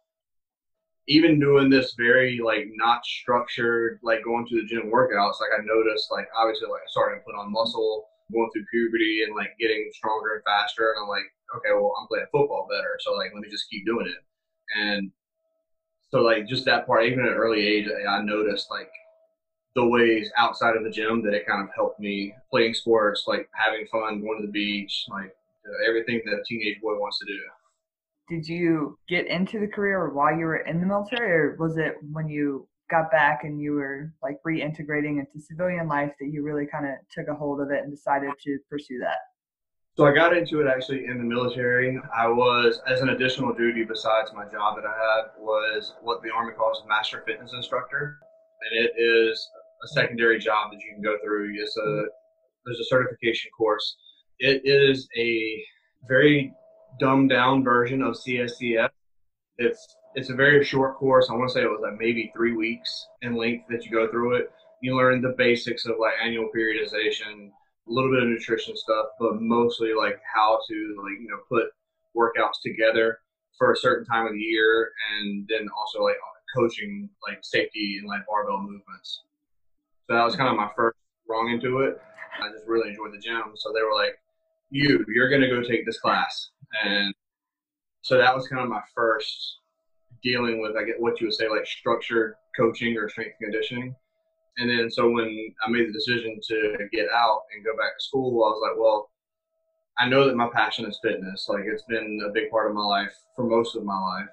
even 1.06 1.38
doing 1.38 1.70
this 1.70 1.94
very 1.96 2.40
like 2.42 2.66
not 2.74 3.06
structured, 3.06 4.00
like 4.02 4.24
going 4.24 4.46
to 4.48 4.60
the 4.60 4.66
gym 4.66 4.90
workouts, 4.90 5.38
like 5.38 5.54
I 5.54 5.62
noticed, 5.62 6.10
like 6.10 6.26
obviously, 6.36 6.66
like 6.66 6.82
starting 6.88 7.20
to 7.20 7.24
put 7.24 7.38
on 7.38 7.52
muscle, 7.52 8.08
going 8.32 8.50
through 8.50 8.66
puberty 8.72 9.22
and 9.22 9.36
like 9.36 9.54
getting 9.60 9.88
stronger 9.94 10.34
and 10.34 10.42
faster. 10.42 10.90
And 10.90 11.04
I'm 11.04 11.08
like, 11.08 11.30
okay, 11.54 11.70
well, 11.78 11.94
I'm 12.00 12.08
playing 12.08 12.26
football 12.32 12.66
better. 12.68 12.98
So 12.98 13.14
like, 13.14 13.30
let 13.32 13.42
me 13.42 13.48
just 13.48 13.70
keep 13.70 13.86
doing 13.86 14.10
it. 14.10 14.18
And 14.74 15.12
so 16.10 16.20
like 16.20 16.46
just 16.46 16.64
that 16.66 16.86
part, 16.86 17.04
even 17.04 17.20
at 17.20 17.32
an 17.32 17.34
early 17.34 17.66
age, 17.66 17.88
I 18.08 18.22
noticed 18.22 18.70
like 18.70 18.90
the 19.74 19.86
ways 19.86 20.30
outside 20.38 20.76
of 20.76 20.84
the 20.84 20.90
gym 20.90 21.22
that 21.22 21.34
it 21.34 21.46
kind 21.46 21.62
of 21.62 21.68
helped 21.74 22.00
me 22.00 22.34
playing 22.50 22.74
sports, 22.74 23.24
like 23.26 23.48
having 23.52 23.86
fun, 23.86 24.20
going 24.20 24.40
to 24.40 24.46
the 24.46 24.52
beach, 24.52 25.06
like 25.08 25.34
everything 25.86 26.22
that 26.24 26.38
a 26.38 26.44
teenage 26.46 26.80
boy 26.80 26.98
wants 26.98 27.18
to 27.18 27.26
do. 27.26 27.38
Did 28.28 28.48
you 28.48 28.98
get 29.08 29.26
into 29.26 29.60
the 29.60 29.68
career 29.68 30.08
while 30.12 30.36
you 30.36 30.46
were 30.46 30.58
in 30.58 30.80
the 30.80 30.86
military, 30.86 31.30
or 31.30 31.56
was 31.58 31.76
it 31.76 31.94
when 32.12 32.28
you 32.28 32.66
got 32.90 33.10
back 33.10 33.40
and 33.42 33.60
you 33.60 33.72
were 33.72 34.12
like 34.22 34.38
reintegrating 34.46 35.18
into 35.18 35.40
civilian 35.40 35.88
life 35.88 36.12
that 36.20 36.28
you 36.28 36.42
really 36.42 36.66
kind 36.66 36.86
of 36.86 36.94
took 37.10 37.28
a 37.28 37.34
hold 37.34 37.60
of 37.60 37.70
it 37.70 37.82
and 37.82 37.90
decided 37.90 38.30
to 38.42 38.58
pursue 38.70 38.98
that? 39.00 39.18
So 39.96 40.04
I 40.04 40.12
got 40.12 40.36
into 40.36 40.60
it 40.60 40.66
actually 40.68 41.06
in 41.06 41.16
the 41.16 41.24
military. 41.24 41.98
I 42.14 42.28
was, 42.28 42.82
as 42.86 43.00
an 43.00 43.08
additional 43.08 43.54
duty 43.54 43.82
besides 43.82 44.30
my 44.34 44.44
job 44.44 44.76
that 44.76 44.84
I 44.84 44.92
had, 44.92 45.30
was 45.38 45.94
what 46.02 46.22
the 46.22 46.30
Army 46.30 46.52
calls 46.52 46.82
a 46.84 46.86
master 46.86 47.24
fitness 47.26 47.54
instructor. 47.54 48.18
And 48.60 48.84
it 48.84 48.92
is 49.00 49.48
a 49.82 49.88
secondary 49.88 50.38
job 50.38 50.70
that 50.72 50.80
you 50.80 50.92
can 50.92 51.02
go 51.02 51.16
through. 51.24 51.54
It's 51.56 51.78
a 51.78 52.04
there's 52.66 52.80
a 52.80 52.84
certification 52.84 53.50
course. 53.56 53.96
It 54.38 54.60
is 54.64 55.08
a 55.16 55.64
very 56.06 56.52
dumbed 57.00 57.30
down 57.30 57.64
version 57.64 58.02
of 58.02 58.16
CSCS. 58.16 58.90
It's 59.56 59.96
it's 60.14 60.28
a 60.28 60.34
very 60.34 60.62
short 60.62 60.96
course. 60.96 61.28
I 61.30 61.34
want 61.34 61.48
to 61.48 61.54
say 61.54 61.62
it 61.62 61.70
was 61.70 61.80
like 61.82 61.98
maybe 61.98 62.30
three 62.36 62.54
weeks 62.54 63.06
in 63.22 63.34
length 63.34 63.64
that 63.70 63.86
you 63.86 63.92
go 63.92 64.10
through 64.10 64.36
it. 64.36 64.50
You 64.82 64.94
learn 64.94 65.22
the 65.22 65.34
basics 65.38 65.86
of 65.86 65.94
like 65.98 66.14
annual 66.22 66.50
periodization, 66.54 67.50
a 67.88 67.92
little 67.92 68.10
bit 68.10 68.22
of 68.22 68.28
nutrition 68.28 68.76
stuff, 68.76 69.06
but 69.18 69.40
mostly 69.40 69.94
like 69.94 70.20
how 70.34 70.60
to 70.68 70.96
like 71.02 71.20
you 71.20 71.28
know 71.28 71.38
put 71.48 71.70
workouts 72.16 72.60
together 72.62 73.18
for 73.58 73.72
a 73.72 73.76
certain 73.76 74.04
time 74.04 74.26
of 74.26 74.32
the 74.32 74.38
year, 74.38 74.90
and 75.18 75.48
then 75.48 75.68
also 75.76 76.02
like 76.02 76.16
coaching 76.54 77.08
like 77.26 77.38
safety 77.42 77.96
and 77.98 78.08
like 78.08 78.20
barbell 78.26 78.60
movements. 78.60 79.22
So 80.06 80.14
that 80.14 80.24
was 80.24 80.36
kind 80.36 80.48
of 80.48 80.56
my 80.56 80.70
first 80.76 80.96
rung 81.28 81.50
into 81.50 81.80
it. 81.80 82.00
I 82.40 82.50
just 82.52 82.66
really 82.66 82.90
enjoyed 82.90 83.12
the 83.12 83.18
gym. 83.18 83.42
So 83.54 83.72
they 83.72 83.82
were 83.82 83.94
like, 83.94 84.18
you, 84.70 85.04
you're 85.08 85.28
to 85.28 85.48
go 85.48 85.62
take 85.62 85.86
this 85.86 85.98
class. 85.98 86.50
And 86.84 87.14
so 88.02 88.18
that 88.18 88.34
was 88.34 88.46
kind 88.48 88.62
of 88.62 88.68
my 88.68 88.82
first 88.94 89.58
dealing 90.22 90.60
with, 90.60 90.76
I 90.76 90.84
get 90.84 91.00
what 91.00 91.20
you 91.20 91.26
would 91.26 91.34
say, 91.34 91.48
like 91.48 91.66
structured 91.66 92.34
coaching 92.56 92.96
or 92.96 93.08
strength 93.08 93.36
conditioning. 93.40 93.94
And 94.58 94.70
then 94.70 94.90
so 94.90 95.10
when 95.10 95.54
I 95.66 95.70
made 95.70 95.88
the 95.88 95.92
decision 95.92 96.40
to 96.48 96.88
get 96.92 97.08
out 97.10 97.42
and 97.54 97.64
go 97.64 97.76
back 97.76 97.98
to 97.98 98.04
school, 98.04 98.44
I 98.44 98.48
was 98.48 98.62
like, 98.62 98.80
well, 98.80 99.10
I 99.98 100.08
know 100.08 100.26
that 100.26 100.36
my 100.36 100.48
passion 100.54 100.86
is 100.86 100.98
fitness. 101.02 101.46
Like 101.48 101.64
it's 101.66 101.84
been 101.88 102.20
a 102.26 102.32
big 102.32 102.50
part 102.50 102.68
of 102.68 102.74
my 102.74 102.84
life 102.84 103.12
for 103.34 103.44
most 103.44 103.76
of 103.76 103.84
my 103.84 103.98
life, 103.98 104.28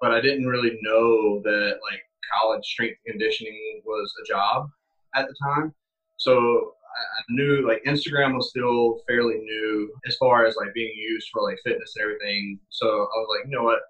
but 0.00 0.12
I 0.12 0.20
didn't 0.20 0.46
really 0.46 0.78
know 0.82 1.40
that 1.42 1.78
like 1.90 2.00
college 2.40 2.64
strength 2.64 2.98
conditioning 3.06 3.82
was 3.84 4.12
a 4.22 4.28
job 4.28 4.68
at 5.14 5.26
the 5.28 5.34
time. 5.42 5.74
So 6.18 6.74
I 6.92 7.22
knew 7.30 7.66
like 7.66 7.82
Instagram 7.84 8.34
was 8.34 8.50
still 8.50 9.00
fairly 9.08 9.38
new 9.38 9.92
as 10.06 10.16
far 10.16 10.46
as 10.46 10.56
like 10.56 10.74
being 10.74 10.94
used 10.96 11.28
for 11.32 11.42
like 11.42 11.58
fitness 11.64 11.94
and 11.96 12.02
everything. 12.02 12.58
So 12.70 12.86
I 12.86 13.18
was 13.18 13.28
like, 13.36 13.50
you 13.50 13.56
know 13.56 13.64
what? 13.64 13.80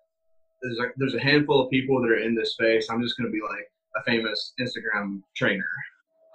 There's 0.62 0.78
a, 0.78 0.92
there's 0.96 1.14
a 1.14 1.22
handful 1.22 1.60
of 1.60 1.70
people 1.70 2.00
that 2.00 2.10
are 2.10 2.18
in 2.18 2.34
this 2.36 2.52
space. 2.52 2.88
I'm 2.88 3.02
just 3.02 3.16
to 3.18 3.30
be 3.32 3.40
like 3.42 3.66
a 3.96 4.02
famous 4.04 4.52
Instagram 4.60 5.22
trainer. 5.36 5.64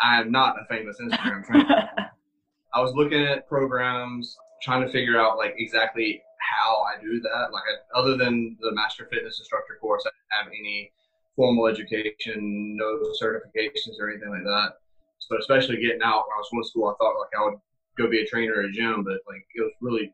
I 0.01 0.21
am 0.21 0.31
not 0.31 0.57
a 0.59 0.65
famous 0.65 0.97
Instagram 1.01 1.45
trainer. 1.45 1.89
I 2.73 2.81
was 2.81 2.93
looking 2.93 3.23
at 3.23 3.47
programs, 3.47 4.35
trying 4.61 4.85
to 4.85 4.91
figure 4.91 5.19
out 5.19 5.37
like 5.37 5.55
exactly 5.57 6.21
how 6.39 6.83
I 6.83 7.01
do 7.01 7.19
that. 7.21 7.51
Like, 7.51 7.63
I, 7.63 7.99
other 7.99 8.17
than 8.17 8.57
the 8.59 8.71
master 8.73 9.07
fitness 9.11 9.39
instructor 9.39 9.77
course, 9.81 10.03
I 10.05 10.09
don't 10.09 10.43
have 10.43 10.51
any 10.51 10.91
formal 11.35 11.67
education, 11.67 12.75
no 12.77 12.99
certifications 13.21 13.99
or 13.99 14.09
anything 14.09 14.29
like 14.29 14.43
that. 14.43 14.73
So, 15.19 15.37
especially 15.39 15.77
getting 15.77 16.01
out 16.03 16.25
when 16.27 16.35
I 16.35 16.39
was 16.39 16.49
going 16.51 16.63
to 16.63 16.69
school, 16.69 16.87
I 16.87 16.95
thought 16.97 17.19
like 17.19 17.33
I 17.37 17.43
would 17.45 17.59
go 17.97 18.09
be 18.09 18.21
a 18.21 18.25
trainer 18.25 18.59
at 18.59 18.69
a 18.69 18.71
gym, 18.71 19.03
but 19.03 19.19
like 19.27 19.45
it 19.55 19.61
was 19.61 19.73
really 19.81 20.13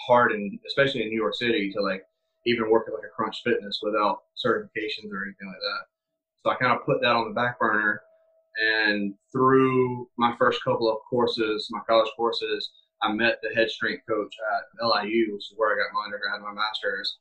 hard, 0.00 0.32
and 0.32 0.58
especially 0.66 1.02
in 1.02 1.08
New 1.08 1.20
York 1.20 1.34
City, 1.34 1.70
to 1.72 1.82
like 1.82 2.02
even 2.46 2.70
work 2.70 2.86
at 2.88 2.94
like 2.94 3.04
a 3.04 3.14
Crunch 3.14 3.42
Fitness 3.44 3.80
without 3.82 4.22
certifications 4.34 5.12
or 5.12 5.24
anything 5.24 5.48
like 5.48 5.60
that. 5.60 5.82
I 6.48 6.56
kind 6.56 6.72
of 6.72 6.84
put 6.84 7.00
that 7.02 7.14
on 7.14 7.28
the 7.28 7.34
back 7.34 7.58
burner. 7.58 8.00
And 8.60 9.14
through 9.30 10.08
my 10.18 10.34
first 10.36 10.62
couple 10.64 10.90
of 10.90 10.98
courses, 11.08 11.68
my 11.70 11.80
college 11.88 12.10
courses, 12.16 12.70
I 13.02 13.12
met 13.12 13.38
the 13.42 13.54
head 13.54 13.70
strength 13.70 14.02
coach 14.08 14.34
at 14.56 14.84
LIU, 14.84 15.32
which 15.32 15.44
is 15.44 15.54
where 15.56 15.72
I 15.72 15.78
got 15.78 15.94
my 15.94 16.04
undergrad 16.04 16.34
and 16.36 16.44
my 16.44 16.52
master's. 16.52 17.18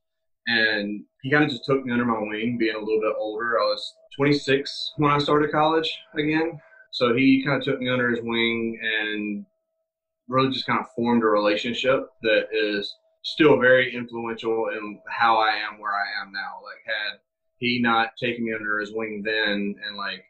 And 0.48 1.03
he 1.22 1.29
kind 1.29 1.43
of 1.43 1.51
just 1.51 1.65
took 1.65 1.86
me 1.86 1.91
under 1.91 2.05
my 2.05 2.19
wing, 2.19 2.57
being 2.57 2.75
a 2.75 2.79
little 2.79 3.01
bit 3.01 3.13
older. 3.19 3.60
I 3.60 3.65
was 3.65 3.93
26 4.15 4.93
when 4.98 5.12
I 5.12 5.19
started 5.19 5.51
college 5.51 5.93
again. 6.15 6.60
So 6.91 7.15
he 7.15 7.43
kind 7.46 7.57
of 7.57 7.63
took 7.63 7.79
me 7.79 7.89
under 7.89 8.10
his 8.10 8.22
wing 8.24 8.79
and 8.81 9.46
really 10.27 10.51
just 10.51 10.65
kind 10.65 10.79
of 10.79 10.88
formed 10.96 11.24
a 11.24 11.27
relationship 11.27 12.07
that 12.24 12.48
is 12.51 12.96
still 13.24 13.60
very 13.60 13.93
influential 13.93 14.69
in 14.69 15.00
how 15.10 15.38
I 15.38 15.51
am 15.51 15.79
where 15.79 15.91
I 15.91 16.22
am 16.22 16.31
now. 16.31 16.62
Like, 16.63 16.81
had 16.86 17.19
he 17.59 17.79
not 17.81 18.09
taking 18.21 18.45
me 18.45 18.53
under 18.53 18.79
his 18.79 18.93
wing 18.93 19.21
then 19.23 19.75
and 19.85 19.97
like 19.97 20.23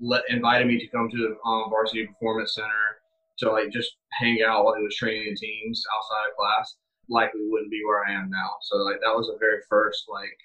let 0.00 0.22
invited 0.28 0.66
me 0.66 0.78
to 0.78 0.88
come 0.88 1.08
to 1.08 1.16
the 1.16 1.48
um, 1.48 1.70
varsity 1.70 2.06
performance 2.06 2.54
center 2.54 3.00
to 3.38 3.50
like 3.50 3.70
just 3.70 3.96
hang 4.12 4.40
out 4.46 4.64
while 4.64 4.74
he 4.74 4.82
was 4.82 4.96
training 4.96 5.34
teams 5.36 5.84
outside 5.96 6.28
of 6.28 6.36
class 6.36 6.76
likely 7.08 7.40
wouldn't 7.48 7.70
be 7.70 7.82
where 7.84 8.04
I 8.04 8.12
am 8.12 8.30
now. 8.30 8.50
So 8.62 8.76
like 8.78 9.00
that 9.00 9.14
was 9.14 9.26
the 9.26 9.38
very 9.38 9.60
first 9.68 10.04
like 10.08 10.38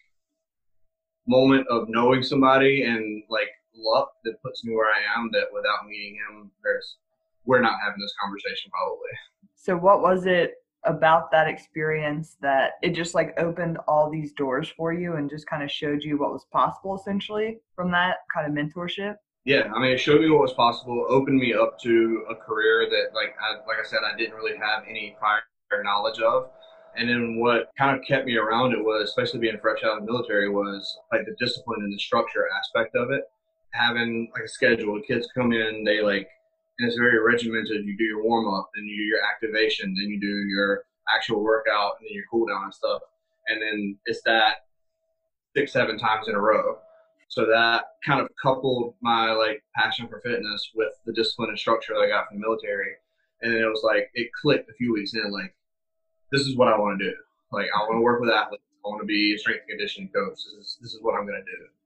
moment 1.28 1.68
of 1.70 1.90
knowing 1.90 2.24
somebody 2.24 2.84
and 2.84 3.24
like 3.30 3.50
luck 3.76 4.10
that 4.24 4.42
puts 4.44 4.64
me 4.64 4.74
where 4.74 4.88
I 4.88 5.20
am 5.20 5.30
that 5.34 5.48
without 5.54 5.86
meeting 5.88 6.16
him 6.16 6.52
there's 6.64 6.98
we're 7.46 7.62
not 7.62 7.80
having 7.84 8.02
this 8.02 8.14
conversation 8.22 8.72
probably. 8.72 9.14
So 9.56 9.76
what 9.76 10.02
was 10.02 10.26
it 10.26 10.56
about 10.84 11.32
that 11.32 11.48
experience 11.48 12.38
that 12.42 12.74
it 12.82 12.92
just 12.92 13.14
like 13.14 13.34
opened 13.40 13.78
all 13.88 14.10
these 14.10 14.32
doors 14.34 14.70
for 14.78 14.94
you 14.94 15.16
and 15.16 15.30
just 15.30 15.48
kind 15.48 15.64
of 15.64 15.72
showed 15.72 16.04
you 16.04 16.18
what 16.18 16.32
was 16.32 16.46
possible 16.52 16.96
essentially 16.96 17.58
from 17.76 17.92
that 17.92 18.18
kind 18.34 18.48
of 18.48 18.54
mentorship? 18.54 19.16
Yeah, 19.46 19.72
I 19.74 19.80
mean, 19.80 19.92
it 19.92 19.98
showed 19.98 20.22
me 20.22 20.30
what 20.30 20.42
was 20.42 20.54
possible, 20.54 21.06
opened 21.10 21.40
me 21.40 21.54
up 21.54 21.80
to 21.80 22.26
a 22.30 22.36
career 22.36 22.88
that, 22.90 23.16
like, 23.16 23.34
I, 23.42 23.54
like 23.66 23.78
I 23.82 23.88
said, 23.88 24.00
I 24.06 24.18
didn't 24.18 24.36
really 24.36 24.58
have 24.58 24.84
any 24.90 25.16
prior 25.18 25.42
knowledge 25.84 26.20
of. 26.20 26.50
And 26.98 27.08
then 27.08 27.40
what 27.40 27.70
kind 27.78 27.98
of 27.98 28.06
kept 28.06 28.26
me 28.26 28.36
around 28.36 28.74
it 28.74 28.84
was, 28.84 29.04
especially 29.10 29.40
being 29.40 29.58
fresh 29.62 29.84
out 29.86 30.00
of 30.00 30.06
the 30.06 30.12
military, 30.12 30.50
was 30.50 30.98
like 31.14 31.26
the 31.26 31.36
discipline 31.40 31.82
and 31.84 31.94
the 31.94 32.00
structure 32.00 32.46
aspect 32.60 32.96
of 32.96 33.12
it. 33.12 33.22
Having 33.72 34.32
like 34.34 34.44
a 34.44 34.50
schedule, 34.50 35.00
kids 35.08 35.30
come 35.34 35.54
in, 35.54 35.84
they 35.84 36.02
like 36.02 36.28
and 36.78 36.88
it's 36.88 36.98
very 36.98 37.20
regimented. 37.20 37.86
You 37.86 37.98
do 37.98 38.04
your 38.04 38.24
warm 38.24 38.48
up, 38.54 38.70
then 38.76 38.86
you 38.86 38.96
do 38.96 39.04
your 39.04 39.20
activation, 39.24 39.96
then 39.96 40.10
you 40.10 40.20
do 40.20 40.48
your 40.48 40.84
actual 41.14 41.44
workout, 41.44 41.94
and 42.00 42.08
then 42.08 42.14
your 42.14 42.26
cool 42.30 42.48
down 42.48 42.64
and 42.66 42.74
stuff. 42.74 43.02
And 43.48 43.62
then 43.62 43.98
it's 44.06 44.22
that 44.26 44.66
six, 45.56 45.72
seven 45.74 45.98
times 45.98 46.28
in 46.28 46.36
a 46.36 46.40
row. 46.40 46.78
So 47.30 47.46
that 47.46 47.86
kind 48.06 48.22
of 48.22 48.30
coupled 48.42 48.96
my 49.02 49.32
like 49.32 49.64
passion 49.76 50.08
for 50.08 50.22
fitness 50.22 50.72
with 50.76 50.94
the 51.06 51.14
discipline 51.14 51.50
and 51.50 51.60
structure 51.60 51.94
that 51.94 52.02
I 52.02 52.08
got 52.08 52.28
from 52.28 52.40
the 52.40 52.48
military. 52.48 52.94
And 53.42 53.54
then 53.54 53.62
it 53.62 53.66
was 53.66 53.82
like 53.84 54.10
it 54.14 54.32
clicked 54.34 54.70
a 54.70 54.74
few 54.74 54.94
weeks 54.94 55.14
in, 55.14 55.32
like, 55.32 55.54
this 56.32 56.42
is 56.42 56.56
what 56.58 56.68
I 56.68 56.78
want 56.78 57.00
to 57.00 57.06
do. 57.06 57.16
Like 57.52 57.68
I 57.76 57.80
want 57.84 57.98
to 57.98 58.02
work 58.02 58.20
with 58.22 58.30
athletes. 58.30 58.64
I 58.86 58.90
want 58.90 59.02
to 59.02 59.06
be 59.06 59.34
a 59.34 59.38
strength 59.38 59.62
and 59.62 59.70
conditioning 59.70 60.10
coach. 60.10 60.36
This 60.36 60.54
is 60.54 60.78
this 60.82 60.94
is 60.94 61.02
what 61.02 61.16
I'm 61.16 61.26
gonna 61.26 61.40
do. 61.40 61.77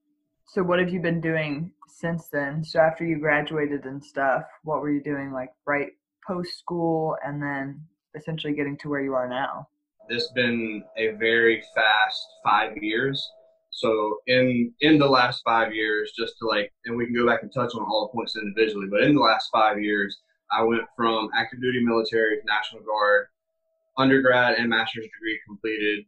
So 0.53 0.61
what 0.61 0.79
have 0.79 0.89
you 0.89 0.99
been 0.99 1.21
doing 1.21 1.71
since 1.87 2.27
then? 2.27 2.61
So 2.65 2.77
after 2.77 3.05
you 3.05 3.19
graduated 3.19 3.85
and 3.85 4.03
stuff, 4.03 4.43
what 4.65 4.81
were 4.81 4.91
you 4.91 5.01
doing 5.01 5.31
like 5.31 5.51
right 5.65 5.91
post 6.27 6.59
school 6.59 7.15
and 7.25 7.41
then 7.41 7.81
essentially 8.17 8.51
getting 8.51 8.75
to 8.79 8.89
where 8.89 8.99
you 8.99 9.13
are 9.13 9.29
now? 9.29 9.69
This 10.09 10.23
has 10.23 10.31
been 10.31 10.83
a 10.97 11.11
very 11.11 11.63
fast 11.73 12.21
five 12.43 12.75
years. 12.81 13.31
So 13.69 14.17
in 14.27 14.73
in 14.81 14.99
the 14.99 15.07
last 15.07 15.41
five 15.45 15.73
years, 15.73 16.11
just 16.19 16.33
to 16.39 16.47
like, 16.47 16.73
and 16.83 16.97
we 16.97 17.05
can 17.05 17.15
go 17.15 17.25
back 17.25 17.43
and 17.43 17.53
touch 17.53 17.73
on 17.73 17.83
all 17.83 18.07
the 18.07 18.17
points 18.17 18.35
individually, 18.35 18.87
but 18.91 19.03
in 19.03 19.15
the 19.15 19.21
last 19.21 19.47
five 19.53 19.81
years, 19.81 20.19
I 20.51 20.63
went 20.63 20.83
from 20.97 21.29
active 21.33 21.61
duty 21.61 21.79
military 21.81 22.39
National 22.45 22.81
Guard, 22.81 23.27
undergrad 23.97 24.55
and 24.57 24.67
master's 24.67 25.05
degree 25.05 25.39
completed, 25.47 26.03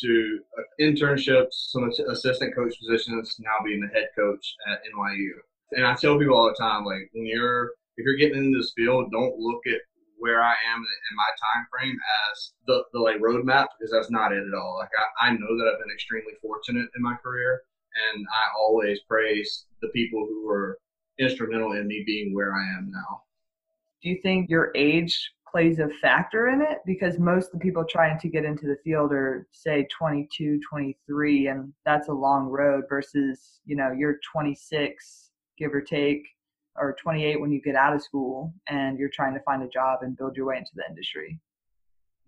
to 0.00 0.38
uh, 0.58 0.62
internships, 0.80 1.70
some 1.70 1.90
assistant 2.10 2.54
coach 2.54 2.74
positions, 2.78 3.36
now 3.40 3.64
being 3.64 3.80
the 3.80 3.88
head 3.88 4.08
coach 4.16 4.54
at 4.70 4.80
NYU. 4.94 5.30
And 5.72 5.86
I 5.86 5.94
tell 5.94 6.18
people 6.18 6.36
all 6.36 6.48
the 6.48 6.62
time, 6.62 6.84
like 6.84 7.10
when 7.12 7.26
you're 7.26 7.72
if 7.96 8.04
you're 8.04 8.16
getting 8.16 8.38
into 8.38 8.58
this 8.58 8.72
field, 8.76 9.10
don't 9.10 9.38
look 9.38 9.66
at 9.66 9.80
where 10.18 10.42
I 10.42 10.50
am 10.50 10.78
in 10.78 11.16
my 11.16 11.30
time 11.54 11.66
frame 11.70 11.96
as 12.30 12.52
the, 12.66 12.82
the 12.92 13.00
like 13.00 13.18
roadmap 13.18 13.66
because 13.78 13.92
that's 13.92 14.10
not 14.10 14.32
it 14.32 14.44
at 14.46 14.58
all. 14.58 14.78
Like 14.78 14.90
I, 15.22 15.28
I 15.28 15.30
know 15.32 15.56
that 15.58 15.70
I've 15.72 15.80
been 15.80 15.94
extremely 15.94 16.34
fortunate 16.42 16.88
in 16.96 17.02
my 17.02 17.16
career 17.22 17.62
and 18.12 18.26
I 18.26 18.58
always 18.58 19.00
praise 19.08 19.66
the 19.80 19.88
people 19.88 20.26
who 20.28 20.46
were 20.46 20.78
instrumental 21.18 21.72
in 21.72 21.86
me 21.86 22.02
being 22.06 22.34
where 22.34 22.52
I 22.52 22.78
am 22.78 22.90
now. 22.90 23.22
Do 24.02 24.10
you 24.10 24.20
think 24.22 24.48
your 24.48 24.70
age 24.76 25.32
plays 25.50 25.78
a 25.78 25.88
factor 26.00 26.48
in 26.48 26.60
it 26.60 26.78
because 26.86 27.18
most 27.18 27.46
of 27.46 27.52
the 27.52 27.58
people 27.58 27.84
trying 27.84 28.18
to 28.18 28.28
get 28.28 28.44
into 28.44 28.66
the 28.66 28.76
field 28.84 29.12
are 29.12 29.46
say 29.52 29.86
22 29.96 30.60
23 30.68 31.48
and 31.48 31.72
that's 31.84 32.08
a 32.08 32.12
long 32.12 32.46
road 32.46 32.84
versus 32.88 33.60
you 33.64 33.76
know 33.76 33.92
you're 33.92 34.18
26 34.32 35.30
give 35.58 35.74
or 35.74 35.80
take 35.80 36.22
or 36.76 36.94
28 37.00 37.40
when 37.40 37.50
you 37.50 37.60
get 37.60 37.74
out 37.74 37.94
of 37.94 38.02
school 38.02 38.52
and 38.68 38.98
you're 38.98 39.08
trying 39.08 39.34
to 39.34 39.40
find 39.40 39.62
a 39.62 39.68
job 39.68 40.00
and 40.02 40.16
build 40.16 40.36
your 40.36 40.46
way 40.46 40.56
into 40.56 40.70
the 40.76 40.82
industry. 40.88 41.38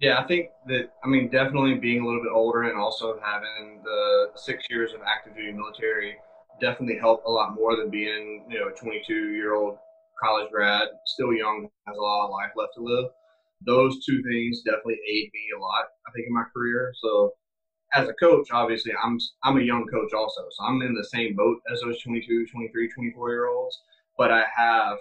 Yeah 0.01 0.19
i 0.19 0.27
think 0.27 0.49
that 0.67 0.91
i 1.05 1.09
mean 1.09 1.31
definitely 1.31 1.75
being 1.75 2.03
a 2.03 2.07
little 2.07 2.23
bit 2.23 2.33
older 2.35 2.65
and 2.65 2.79
also 2.79 3.19
having 3.23 3.83
the 3.85 4.31
six 4.35 4.65
years 4.71 4.93
of 4.93 5.01
active 5.07 5.37
duty 5.37 5.53
military 5.53 6.17
definitely 6.61 6.99
helped 6.99 7.27
a 7.27 7.31
lot 7.31 7.55
more 7.55 7.77
than 7.77 7.91
being 7.91 8.45
you 8.49 8.59
know 8.59 8.69
a 8.69 8.73
22 8.73 9.33
year 9.33 9.55
old 9.55 9.79
college 10.23 10.51
grad, 10.51 10.89
still 11.07 11.33
young, 11.33 11.69
has 11.87 11.97
a 11.97 12.01
lot 12.01 12.27
of 12.27 12.31
life 12.31 12.51
left 12.57 12.75
to 12.77 12.83
live. 12.83 13.07
Those 13.67 14.05
two 14.05 14.23
things 14.23 14.63
definitely 14.65 14.99
aid 15.09 15.31
me 15.33 15.41
a 15.57 15.61
lot, 15.61 15.85
I 16.07 16.13
think, 16.13 16.27
in 16.27 16.35
my 16.35 16.45
career. 16.55 16.93
So 17.03 17.33
as 17.95 18.09
a 18.09 18.15
coach, 18.15 18.49
obviously, 18.53 18.93
I'm 19.03 19.19
I'm 19.43 19.59
a 19.59 19.63
young 19.63 19.87
coach 19.87 20.13
also, 20.13 20.43
so 20.51 20.65
I'm 20.65 20.81
in 20.83 20.95
the 20.95 21.05
same 21.05 21.35
boat 21.35 21.59
as 21.73 21.81
those 21.81 22.01
22, 22.03 22.47
23, 22.47 22.89
24 22.89 23.31
year 23.31 23.49
olds, 23.49 23.79
but 24.17 24.31
I 24.31 24.45
have 24.57 24.99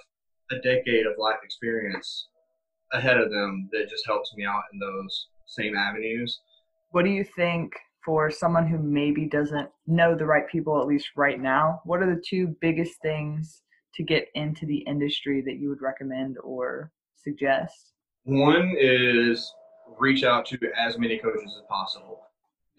a 0.52 0.56
decade 0.58 1.06
of 1.06 1.14
life 1.18 1.40
experience 1.44 2.28
ahead 2.94 3.18
of 3.18 3.30
them 3.30 3.70
that 3.72 3.90
just 3.90 4.06
helps 4.06 4.34
me 4.36 4.46
out 4.46 4.64
in 4.74 4.80
those 4.80 5.28
same 5.46 5.76
avenues. 5.76 6.40
What 6.92 7.06
do 7.06 7.12
you 7.12 7.24
think 7.24 7.72
for 8.04 8.32
someone 8.32 8.66
who 8.66 8.80
maybe 8.80 9.26
doesn't 9.26 9.70
know 9.86 10.16
the 10.16 10.26
right 10.26 10.48
people, 10.50 10.82
at 10.82 10.88
least 10.88 11.10
right 11.16 11.40
now? 11.40 11.82
What 11.86 12.02
are 12.02 12.14
the 12.14 12.22
two 12.28 12.56
biggest 12.62 13.00
things 13.02 13.62
to 13.96 14.04
get 14.04 14.28
into 14.36 14.66
the 14.66 14.80
industry 14.80 15.42
that 15.42 15.58
you 15.58 15.70
would 15.70 15.82
recommend 15.82 16.38
or 16.44 16.92
suggest? 17.16 17.94
One 18.24 18.76
is 18.78 19.54
reach 19.98 20.24
out 20.24 20.46
to 20.48 20.58
as 20.78 20.98
many 20.98 21.18
coaches 21.18 21.56
as 21.58 21.64
possible. 21.68 22.22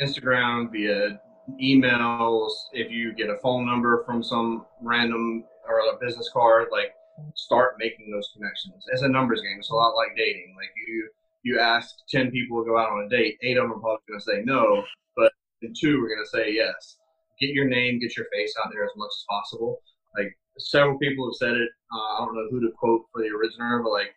Instagram, 0.00 0.70
via 0.70 1.20
emails, 1.60 2.52
if 2.72 2.90
you 2.90 3.12
get 3.14 3.30
a 3.30 3.38
phone 3.42 3.66
number 3.66 4.04
from 4.04 4.22
some 4.22 4.66
random 4.80 5.44
or 5.68 5.80
a 5.80 5.98
business 6.00 6.30
card, 6.32 6.68
like 6.70 6.92
start 7.34 7.74
making 7.78 8.10
those 8.10 8.30
connections. 8.34 8.84
It's 8.88 9.02
a 9.02 9.08
numbers 9.08 9.40
game. 9.42 9.56
It's 9.58 9.70
a 9.70 9.74
lot 9.74 9.94
like 9.94 10.16
dating. 10.16 10.54
Like 10.56 10.70
you 10.86 11.08
you 11.42 11.58
ask 11.58 11.96
ten 12.08 12.30
people 12.30 12.62
to 12.62 12.68
go 12.68 12.78
out 12.78 12.90
on 12.90 13.04
a 13.04 13.08
date, 13.08 13.38
eight 13.42 13.56
of 13.56 13.64
them 13.64 13.72
are 13.72 13.80
probably 13.80 14.02
gonna 14.08 14.20
say 14.20 14.42
no, 14.44 14.84
but 15.16 15.32
two 15.78 16.02
are 16.02 16.08
gonna 16.08 16.26
say 16.26 16.52
yes. 16.52 16.98
Get 17.40 17.50
your 17.50 17.66
name, 17.66 17.98
get 17.98 18.16
your 18.16 18.26
face 18.32 18.54
out 18.62 18.70
there 18.72 18.84
as 18.84 18.90
much 18.96 19.08
as 19.08 19.24
possible. 19.28 19.80
Like 20.16 20.36
several 20.58 20.98
people 20.98 21.26
have 21.28 21.36
said 21.36 21.56
it. 21.56 21.70
Uh, 21.92 22.22
I 22.22 22.24
don't 22.24 22.34
know 22.34 22.48
who 22.50 22.60
to 22.60 22.72
quote 22.76 23.06
for 23.12 23.22
the 23.22 23.28
originator, 23.28 23.80
but 23.82 23.90
like 23.90 24.14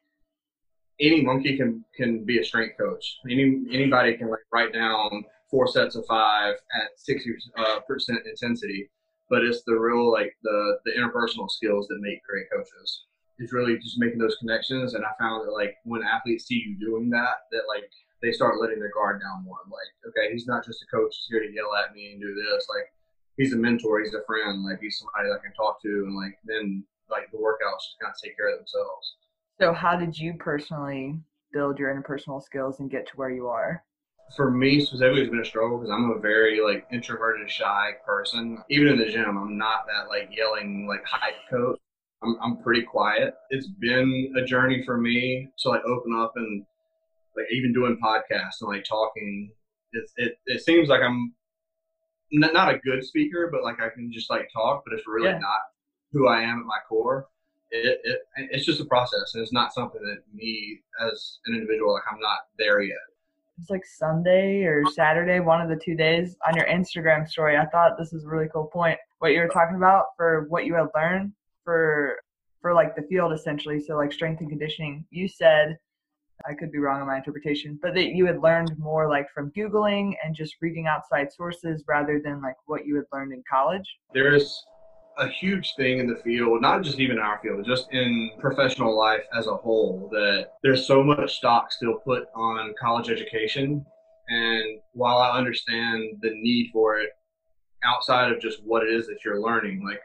any 1.00 1.22
monkey 1.22 1.58
can 1.58 1.84
can 1.96 2.24
be 2.24 2.40
a 2.40 2.46
strength 2.46 2.78
coach. 2.78 3.20
Any 3.30 3.64
anybody 3.72 4.16
can 4.18 4.30
like 4.30 4.46
write 4.52 4.74
down 4.74 5.26
four 5.50 5.68
sets 5.68 5.96
of 5.96 6.06
five 6.06 6.56
at 6.82 6.90
sixty 6.98 7.34
uh, 7.58 7.80
percent 7.88 8.20
intensity, 8.26 8.90
but 9.30 9.44
it's 9.44 9.64
the 9.64 9.76
real 9.76 10.12
like 10.12 10.36
the 10.44 10.78
the 10.86 10.92
interpersonal 10.92 11.50
skills 11.50 11.88
that 11.88 12.00
make 12.02 12.24
great 12.24 12.46
coaches. 12.52 13.06
It's 13.40 13.54
really 13.54 13.78
just 13.78 14.00
making 14.00 14.20
those 14.20 14.38
connections, 14.38 14.94
and 14.94 15.04
I 15.04 15.10
found 15.20 15.48
that 15.48 15.52
like 15.52 15.76
when 15.84 16.04
athletes 16.04 16.46
see 16.46 16.64
you 16.66 16.78
doing 16.80 17.10
that, 17.10 17.50
that 17.52 17.64
like 17.68 17.90
they 18.22 18.32
start 18.32 18.62
letting 18.62 18.80
their 18.80 18.94
guard 18.94 19.20
down 19.20 19.44
more. 19.44 19.58
Like, 19.68 19.92
okay, 20.10 20.32
he's 20.32 20.48
not 20.48 20.66
just 20.66 20.82
a 20.84 20.96
coach; 20.96 21.14
he's 21.16 21.28
here 21.30 21.42
to 21.42 21.54
yell 21.54 21.76
at 21.76 21.94
me 21.94 22.14
and 22.14 22.22
do 22.22 22.34
this. 22.34 22.68
Like, 22.70 22.88
he's 23.38 23.54
a 23.54 23.58
mentor, 23.58 24.02
he's 24.02 24.14
a 24.14 24.24
friend, 24.26 24.64
like 24.64 24.80
he's 24.82 25.00
somebody 25.00 25.30
that 25.30 25.40
I 25.40 25.44
can 25.44 25.54
talk 25.54 25.82
to, 25.82 25.88
and 25.88 26.16
like 26.16 26.38
then 26.46 26.84
like 27.10 27.32
the 27.32 27.38
workouts 27.38 27.86
just 27.86 28.00
kind 28.02 28.12
of 28.12 28.22
take 28.22 28.36
care 28.38 28.52
of 28.52 28.60
themselves. 28.60 29.16
So, 29.60 29.74
how 29.74 29.96
did 29.96 30.18
you 30.18 30.34
personally 30.40 31.20
build 31.52 31.78
your 31.78 31.94
interpersonal 31.94 32.42
skills 32.42 32.80
and 32.80 32.90
get 32.90 33.08
to 33.08 33.14
where 33.16 33.30
you 33.30 33.48
are? 33.48 33.84
for 34.36 34.50
me 34.50 34.80
specifically, 34.80 35.22
it's 35.22 35.30
been 35.30 35.42
a 35.42 35.46
struggle 35.46 35.78
because 35.78 35.92
I'm 35.92 36.12
a 36.12 36.20
very 36.20 36.62
like 36.62 36.88
introverted, 36.92 37.50
shy 37.50 37.92
person. 38.06 38.58
Even 38.70 38.88
in 38.88 38.98
the 38.98 39.06
gym, 39.06 39.38
I'm 39.38 39.58
not 39.58 39.86
that 39.88 40.10
like 40.10 40.30
yelling 40.36 40.88
like 40.88 41.04
hype 41.06 41.36
coach. 41.50 41.80
I'm 42.24 42.38
I'm 42.42 42.58
pretty 42.58 42.84
quiet. 42.84 43.36
It's 43.50 43.68
been 43.68 44.34
a 44.38 44.46
journey 44.46 44.84
for 44.86 44.98
me 44.98 45.50
to 45.60 45.70
like 45.70 45.84
open 45.86 46.14
up 46.18 46.34
and 46.36 46.66
like 47.36 47.46
even 47.52 47.74
doing 47.74 48.00
podcasts 48.04 48.62
and 48.62 48.70
like 48.70 48.86
talking. 48.86 49.52
It 49.92 50.10
it, 50.18 50.38
it 50.46 50.62
seems 50.62 50.90
like 50.90 51.02
I'm 51.02 51.34
not 52.34 52.74
a 52.74 52.80
good 52.80 53.04
speaker, 53.04 53.50
but 53.52 53.64
like 53.64 53.80
I 53.80 53.90
can 53.90 54.12
just 54.12 54.30
like 54.30 54.50
talk, 54.52 54.84
but 54.86 54.94
it's 54.94 55.08
really 55.08 55.30
yeah. 55.30 55.38
not 55.38 55.60
who 56.12 56.28
I 56.28 56.42
am 56.42 56.60
at 56.60 56.66
my 56.66 56.80
core. 56.88 57.28
It, 57.72 58.00
it 58.04 58.22
it's 58.52 58.66
just 58.66 58.82
a 58.82 58.86
process, 58.86 59.34
and 59.34 59.42
it's 59.42 59.54
not 59.54 59.74
something 59.74 60.02
that 60.02 60.24
me 60.34 60.80
as 61.10 61.40
an 61.46 61.56
individual 61.56 61.94
like 61.94 62.04
I'm 62.12 62.20
not 62.20 62.40
there 62.58 62.82
yet. 62.82 62.98
It's 63.60 63.70
like 63.70 63.86
Sunday 63.86 64.64
or 64.64 64.84
Saturday, 64.92 65.40
one 65.40 65.62
of 65.62 65.70
the 65.70 65.76
two 65.76 65.96
days 65.96 66.36
on 66.48 66.56
your 66.56 66.66
Instagram 66.66 67.28
story. 67.28 67.56
I 67.56 67.66
thought 67.68 67.98
this 67.98 68.12
is 68.12 68.26
a 68.26 68.28
really 68.28 68.48
cool 68.52 68.66
point. 68.66 68.98
What 69.20 69.32
you 69.32 69.40
were 69.40 69.48
talking 69.48 69.76
about 69.76 70.08
for 70.18 70.48
what 70.50 70.66
you 70.66 70.74
had 70.74 70.88
learned 70.96 71.34
for 71.64 72.20
for 72.62 72.74
like 72.74 72.96
the 72.96 73.04
field 73.04 73.34
essentially. 73.34 73.80
So 73.80 73.96
like 73.96 74.12
strength 74.12 74.42
and 74.42 74.50
conditioning. 74.50 75.06
You 75.12 75.28
said 75.28 75.78
I 76.48 76.54
could 76.54 76.72
be 76.72 76.80
wrong 76.80 77.02
in 77.02 77.08
my 77.08 77.18
interpretation, 77.18 77.80
but 77.82 77.94
that 77.96 78.10
you 78.10 78.26
had 78.26 78.42
learned 78.42 78.78
more 78.78 79.08
like 79.10 79.28
from 79.34 79.52
Googling 79.52 80.16
and 80.24 80.36
just 80.36 80.56
reading 80.62 80.88
outside 80.88 81.32
sources 81.32 81.84
rather 81.88 82.22
than 82.24 82.42
like 82.42 82.56
what 82.66 82.86
you 82.86 82.96
had 82.96 83.06
learned 83.14 83.34
in 83.34 83.44
college? 83.50 83.88
There's 84.14 84.66
a 85.18 85.28
huge 85.28 85.74
thing 85.76 86.00
in 86.00 86.08
the 86.08 86.16
field, 86.24 86.62
not 86.62 86.82
just 86.82 87.00
even 87.00 87.20
our 87.20 87.40
field, 87.42 87.66
just 87.66 87.92
in 87.92 88.32
professional 88.40 88.98
life 88.98 89.24
as 89.38 89.48
a 89.48 89.56
whole, 89.56 90.10
that 90.12 90.54
there's 90.64 90.86
so 90.86 91.04
much 91.04 91.38
stock 91.38 91.72
still 91.72 91.96
put 92.06 92.26
on 92.36 92.74
college 92.80 93.10
education. 93.10 93.86
And 94.30 94.80
while 94.94 95.18
I 95.18 95.38
understand 95.38 96.18
the 96.22 96.32
need 96.32 96.72
for 96.74 96.98
it, 96.98 97.10
outside 97.84 98.32
of 98.32 98.40
just 98.40 98.64
what 98.64 98.84
it 98.84 98.94
is 98.94 99.08
that 99.08 99.24
you're 99.24 99.42
learning, 99.42 99.86
like 99.86 100.02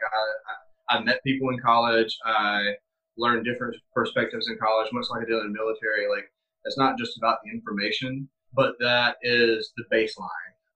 I, 0.89 0.95
I, 0.95 0.99
I 0.99 1.03
met 1.03 1.23
people 1.23 1.49
in 1.49 1.59
college, 1.59 2.17
I 2.25 2.73
learn 3.19 3.43
different 3.43 3.75
perspectives 3.93 4.47
in 4.49 4.57
college, 4.57 4.89
much 4.91 5.05
like 5.09 5.23
I 5.23 5.25
did 5.25 5.39
in 5.39 5.51
the 5.51 5.59
military. 5.59 6.09
Like 6.09 6.31
it's 6.65 6.77
not 6.77 6.97
just 6.97 7.17
about 7.17 7.39
the 7.43 7.51
information, 7.51 8.27
but 8.53 8.73
that 8.79 9.17
is 9.21 9.71
the 9.77 9.83
baseline. 9.93 10.27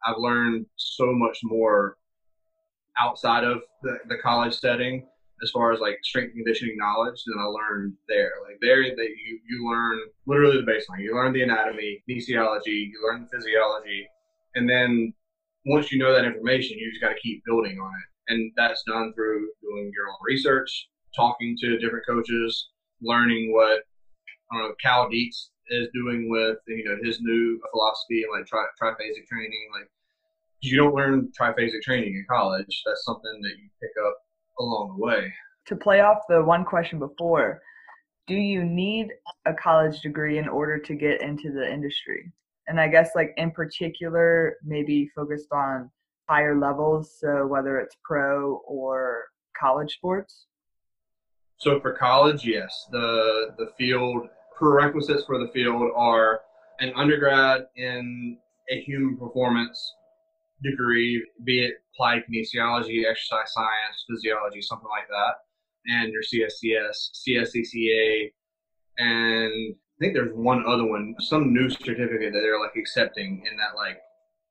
I've 0.06 0.18
learned 0.18 0.66
so 0.76 1.14
much 1.14 1.40
more 1.44 1.98
outside 3.00 3.44
of 3.44 3.62
the, 3.82 3.98
the 4.08 4.18
college 4.18 4.54
setting 4.54 5.08
as 5.42 5.52
far 5.52 5.74
as 5.74 5.80
like 5.80 5.98
strength 6.04 6.34
conditioning 6.34 6.78
knowledge 6.78 7.22
than 7.26 7.40
I 7.40 7.44
learned 7.44 7.94
there. 8.08 8.32
Like 8.48 8.58
there 8.62 8.84
that 8.84 8.98
you, 8.98 9.40
you 9.50 9.70
learn 9.70 10.00
literally 10.26 10.58
the 10.58 10.72
baseline. 10.72 11.02
You 11.02 11.16
learn 11.16 11.34
the 11.34 11.42
anatomy, 11.42 12.04
kinesiology, 12.10 12.68
you 12.68 13.02
learn 13.04 13.24
the 13.24 13.38
physiology, 13.38 14.08
and 14.56 14.70
then 14.70 15.14
once 15.66 15.92
you 15.92 16.00
know 16.00 16.14
that 16.14 16.26
information, 16.26 16.78
you 16.78 16.90
just 16.92 17.02
got 17.02 17.10
to 17.10 17.20
keep 17.22 17.44
building 17.46 17.80
on 17.80 17.92
it. 17.92 18.34
And 18.34 18.52
that's 18.56 18.84
done 18.84 19.14
through 19.14 19.50
doing 19.62 19.92
your 19.94 20.08
own 20.10 20.18
research, 20.26 20.90
talking 21.15 21.58
to 21.62 21.77
different 21.77 22.05
coaches, 22.05 22.70
learning 23.01 23.53
what 23.53 23.82
I 24.51 24.58
don't 24.58 24.70
know 24.70 24.75
Cal 24.82 25.10
Dietz 25.10 25.51
is 25.70 25.88
doing 25.93 26.29
with 26.29 26.58
you 26.67 26.84
know 26.84 26.98
his 27.03 27.22
new 27.22 27.60
philosophy 27.72 28.24
and 28.24 28.32
like 28.38 28.46
tri- 28.46 28.65
triphasic 28.82 29.27
training. 29.27 29.70
Like 29.74 29.89
you 30.62 30.77
don't 30.77 30.96
learn 30.96 31.32
triphasic 31.39 31.82
training 31.82 32.15
in 32.15 32.25
college. 32.29 32.84
That's 32.86 33.03
something 33.03 33.41
that 33.41 33.58
you 33.58 33.70
pick 33.82 33.91
up 34.05 34.17
along 34.60 34.98
the 34.98 35.03
way. 35.03 35.34
To 35.67 35.75
play 35.75 36.01
off 36.01 36.20
the 36.27 36.43
one 36.43 36.65
question 36.65 37.00
before, 37.00 37.62
do 38.27 38.36
you 38.36 38.63
need 38.63 39.10
a 39.46 39.53
college 39.53 40.01
degree 40.01 40.38
in 40.38 40.48
order 40.48 40.77
to 40.77 40.96
get 40.96 41.22
into 41.22 41.51
the 41.51 41.72
industry? 41.72 42.32
And 42.67 42.79
I 42.79 42.88
guess 42.88 43.12
like 43.15 43.34
in 43.38 43.51
particular, 43.51 44.58
maybe 44.63 45.10
focused 45.15 45.51
on 45.51 45.89
higher 46.29 46.58
levels, 46.58 47.17
so 47.19 47.45
whether 47.45 47.80
it's 47.80 47.95
pro 48.04 48.62
or 48.65 49.26
college 49.60 49.93
sports. 49.93 50.47
So 51.58 51.80
for 51.80 51.94
college, 51.94 52.46
yes, 52.46 52.88
the 52.92 53.54
the 53.58 53.68
field 53.78 54.28
prerequisites 54.58 55.26
for 55.26 55.39
the 55.39 55.52
field 55.54 55.92
are 55.96 56.42
an 56.80 56.94
undergrad 56.96 57.68
in 57.76 58.38
a 58.70 58.82
human 58.82 59.18
performance 59.18 59.94
degree, 60.63 61.26
be 61.44 61.66
it 61.66 61.76
applied 61.94 62.24
kinesiology, 62.30 63.06
exercise 63.06 63.52
science, 63.54 64.06
physiology, 64.10 64.62
something 64.62 64.89
like 64.89 65.08
that, 65.10 65.36
and 65.86 66.12
your 66.12 66.22
CSCS, 66.22 67.12
CSCCA, 67.28 68.32
and 68.98 69.76
I 69.76 69.98
think 70.00 70.13
there's 70.13 70.34
one 70.34 70.63
other 70.68 70.86
one, 70.86 71.16
some 71.20 71.54
new 71.54 71.70
certificate 71.70 72.34
that 72.34 72.39
they're 72.39 72.60
like 72.60 72.76
accepting 72.76 73.44
in 73.50 73.58
that 73.58 73.76
like 73.76 74.00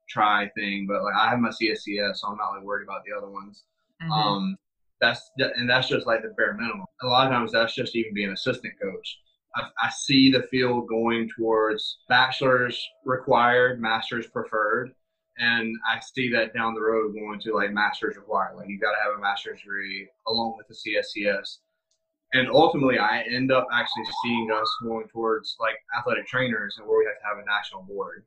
try 0.09 0.49
thing. 0.55 0.87
But 0.88 1.03
like 1.03 1.15
I 1.15 1.31
have 1.31 1.41
my 1.41 1.51
CSCS, 1.51 2.17
so 2.17 2.29
I'm 2.29 2.37
not 2.37 2.51
like 2.57 2.62
worried 2.62 2.85
about 2.85 3.03
the 3.05 3.17
other 3.17 3.31
ones. 3.31 3.65
Mm-hmm. 4.03 4.12
Um, 4.12 4.57
that's 5.03 5.31
and 5.37 5.69
that's 5.69 5.88
just 5.88 6.07
like 6.07 6.23
the 6.23 6.33
bare 6.37 6.55
minimum. 6.55 6.87
A 7.03 7.07
lot 7.07 7.27
of 7.27 7.33
times 7.33 7.53
that's 7.53 7.75
just 7.75 7.97
even 7.97 8.15
being 8.15 8.31
assistant 8.31 8.73
coach. 8.81 9.19
I, 9.57 9.62
I 9.83 9.91
see 9.91 10.31
the 10.31 10.45
field 10.45 10.88
going 10.88 11.29
towards 11.37 11.99
bachelor's 12.09 12.81
required, 13.05 13.81
master's 13.81 14.29
preferred, 14.29 14.93
and 15.38 15.75
I 15.87 16.01
see 16.01 16.31
that 16.33 16.55
down 16.55 16.75
the 16.75 16.81
road 16.81 17.15
going 17.15 17.41
to 17.41 17.55
like 17.55 17.73
master's 17.73 18.17
required. 18.17 18.57
Like 18.57 18.69
you 18.69 18.79
got 18.79 18.93
to 18.93 19.03
have 19.03 19.19
a 19.19 19.21
master's 19.21 19.61
degree 19.61 20.09
along 20.29 20.57
with 20.57 20.69
the 20.69 20.75
CSCS. 20.75 21.59
And 22.35 22.49
ultimately, 22.49 22.99
I 22.99 23.23
end 23.23 23.53
up 23.53 23.67
actually 23.75 24.05
seeing 24.23 24.51
us 24.51 24.71
going 24.85 25.07
towards 25.09 25.57
like 25.61 25.75
athletic 25.99 26.27
trainers 26.27 26.77
and 26.79 26.87
where 26.87 26.99
we 26.99 27.05
have 27.07 27.19
to 27.19 27.29
have 27.29 27.45
a 27.45 27.47
national 27.47 27.83
board. 27.83 28.25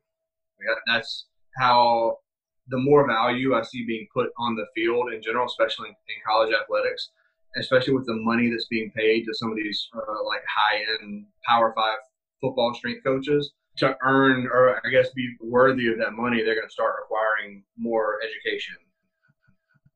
That's 0.86 1.26
how 1.56 2.18
the 2.68 2.78
more 2.78 3.06
value 3.06 3.54
I 3.54 3.62
see 3.62 3.84
being 3.86 4.06
put 4.12 4.30
on 4.38 4.56
the 4.56 4.66
field 4.74 5.12
in 5.12 5.22
general, 5.22 5.46
especially 5.46 5.88
in, 5.88 5.94
in 5.94 6.22
college 6.26 6.52
athletics, 6.52 7.10
especially 7.56 7.94
with 7.94 8.06
the 8.06 8.16
money 8.16 8.50
that's 8.50 8.66
being 8.66 8.90
paid 8.94 9.24
to 9.24 9.34
some 9.34 9.50
of 9.50 9.56
these 9.56 9.88
uh, 9.94 10.24
like 10.24 10.42
high 10.48 10.78
end 11.00 11.26
Power 11.46 11.72
Five 11.76 11.98
football 12.40 12.74
strength 12.74 13.04
coaches 13.04 13.52
to 13.78 13.96
earn 14.02 14.46
or 14.46 14.80
I 14.84 14.90
guess 14.90 15.10
be 15.10 15.36
worthy 15.40 15.88
of 15.88 15.98
that 15.98 16.12
money, 16.12 16.42
they're 16.42 16.54
going 16.54 16.66
to 16.66 16.72
start 16.72 16.94
requiring 17.00 17.62
more 17.76 18.18
education. 18.22 18.76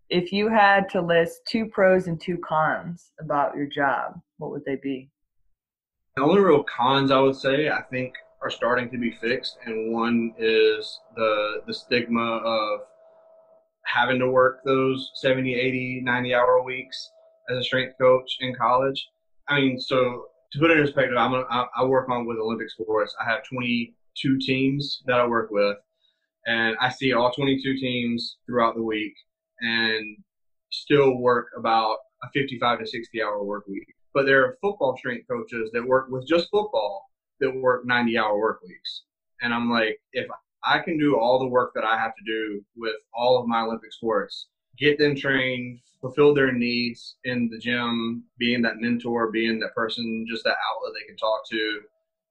If 0.09 0.33
you 0.33 0.49
had 0.49 0.89
to 0.91 1.01
list 1.01 1.43
two 1.49 1.67
pros 1.67 2.09
and 2.09 2.21
two 2.21 2.39
cons 2.39 3.13
about 3.21 3.57
your 3.57 3.67
job, 3.67 4.21
what 4.39 4.51
would 4.51 4.65
they 4.65 4.77
be? 4.77 5.09
The 6.17 6.23
only 6.23 6.41
real 6.41 6.65
cons 6.65 7.11
I 7.11 7.21
would 7.21 7.37
say, 7.37 7.69
I 7.69 7.83
think 7.83 8.15
are 8.43 8.51
starting 8.51 8.91
to 8.91 8.99
be 8.99 9.13
fixed, 9.21 9.59
and 9.67 9.93
one 9.93 10.35
is 10.39 11.01
the 11.17 11.63
the 11.67 11.75
stigma 11.75 12.39
of 12.45 12.81
having 13.85 14.19
to 14.19 14.31
work 14.31 14.61
those 14.65 15.11
70, 15.15 15.55
80, 15.55 16.01
90 16.05 16.35
hour 16.35 16.63
weeks 16.63 17.11
as 17.51 17.59
a 17.59 17.63
strength 17.63 17.97
coach 18.01 18.37
in 18.41 18.55
college. 18.55 19.09
I 19.49 19.61
mean, 19.61 19.81
so 19.81 20.27
to 20.53 20.59
put 20.59 20.71
it 20.71 20.79
in 20.79 20.85
perspective, 20.85 21.17
I'm 21.17 21.35
a, 21.35 21.45
I 21.77 21.85
work 21.85 22.09
on 22.09 22.27
with 22.27 22.39
Olympic 22.39 22.71
sports. 22.71 23.15
I 23.21 23.29
have 23.29 23.45
22 23.45 24.39
teams 24.39 25.03
that 25.07 25.21
I 25.21 25.27
work 25.27 25.51
with, 25.51 25.77
and 26.47 26.77
I 26.81 26.91
see 26.91 27.13
all 27.13 27.33
22 27.33 27.79
teams 27.79 28.39
throughout 28.47 28.75
the 28.75 28.83
week, 28.83 29.15
and 29.61 30.17
still 30.71 31.19
work 31.19 31.49
about 31.59 31.97
a 32.23 32.29
55 32.33 32.81
to 32.81 32.87
60 32.87 33.23
hour 33.23 33.43
work 33.43 33.67
week. 33.67 33.87
But 34.15 34.27
there 34.27 34.45
are 34.45 34.59
football 34.61 34.97
strength 34.97 35.27
coaches 35.29 35.71
that 35.73 35.87
work 35.87 36.09
with 36.11 36.27
just 36.27 36.51
football 36.51 37.10
that 37.41 37.55
work 37.55 37.87
90 37.87 38.19
hour 38.19 38.39
work 38.39 38.63
weeks. 38.63 39.03
And 39.43 39.53
I'm 39.55 39.71
like, 39.71 39.99
if 40.13 40.29
I 40.65 40.79
can 40.79 40.99
do 40.99 41.17
all 41.19 41.39
the 41.39 41.47
work 41.47 41.73
that 41.75 41.85
I 41.85 41.97
have 41.99 42.15
to 42.15 42.25
do 42.25 42.65
with 42.77 42.95
all 43.15 43.41
of 43.41 43.49
my 43.49 43.63
Olympic 43.63 43.93
sports, 43.93 44.49
get 44.79 44.99
them 44.99 45.17
trained, 45.17 45.81
fulfill 46.01 46.35
their 46.35 46.53
needs 46.53 47.17
in 47.25 47.49
the 47.51 47.59
gym, 47.59 48.25
being 48.39 48.63
that 48.63 48.81
mentor, 48.81 49.31
being 49.31 49.59
that 49.61 49.75
person, 49.75 50.27
just 50.29 50.45
that 50.45 50.57
outlet 50.71 50.93
they 50.99 51.07
can 51.07 51.17
talk 51.17 51.41
to. 51.51 51.81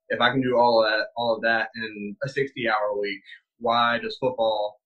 If 0.10 0.22
I 0.22 0.32
can 0.32 0.42
do 0.42 0.58
all 0.58 0.84
of 0.84 0.90
that, 0.90 1.08
all 1.16 1.36
of 1.36 1.42
that 1.42 1.70
in 1.76 2.16
a 2.24 2.30
60 2.30 2.68
hour 2.68 3.00
week, 3.00 3.22
why 3.60 4.00
does 4.00 4.18
football 4.18 4.80